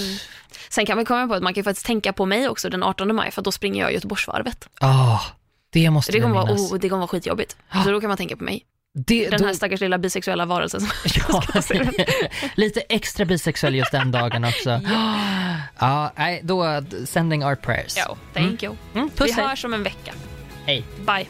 [0.69, 3.15] Sen kan vi komma på att man kan faktiskt tänka på mig också den 18
[3.15, 4.69] maj, för då springer jag Göteborgsvarvet.
[4.80, 5.19] Ah,
[5.69, 7.55] det måste Det vi kommer, vara, oh, det kommer vara skitjobbigt.
[7.86, 8.65] Så då kan man tänka på mig.
[8.93, 10.81] Det, Den då- här stackars lilla bisexuella varelsen.
[10.81, 10.89] som-
[11.29, 11.43] Ja,
[12.55, 14.81] lite extra bisexuell just den dagen också.
[15.79, 17.97] Ja, nej, då sending our prayers.
[17.97, 18.75] Ja, thank you.
[18.95, 19.45] Mm, Vi puss, hej.
[19.45, 20.13] hörs om en vecka.
[20.65, 20.83] hej.
[21.05, 21.27] Bye.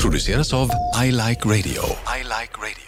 [0.00, 0.70] Produceras av
[1.04, 1.82] I Like Radio.
[2.18, 2.87] I like radio.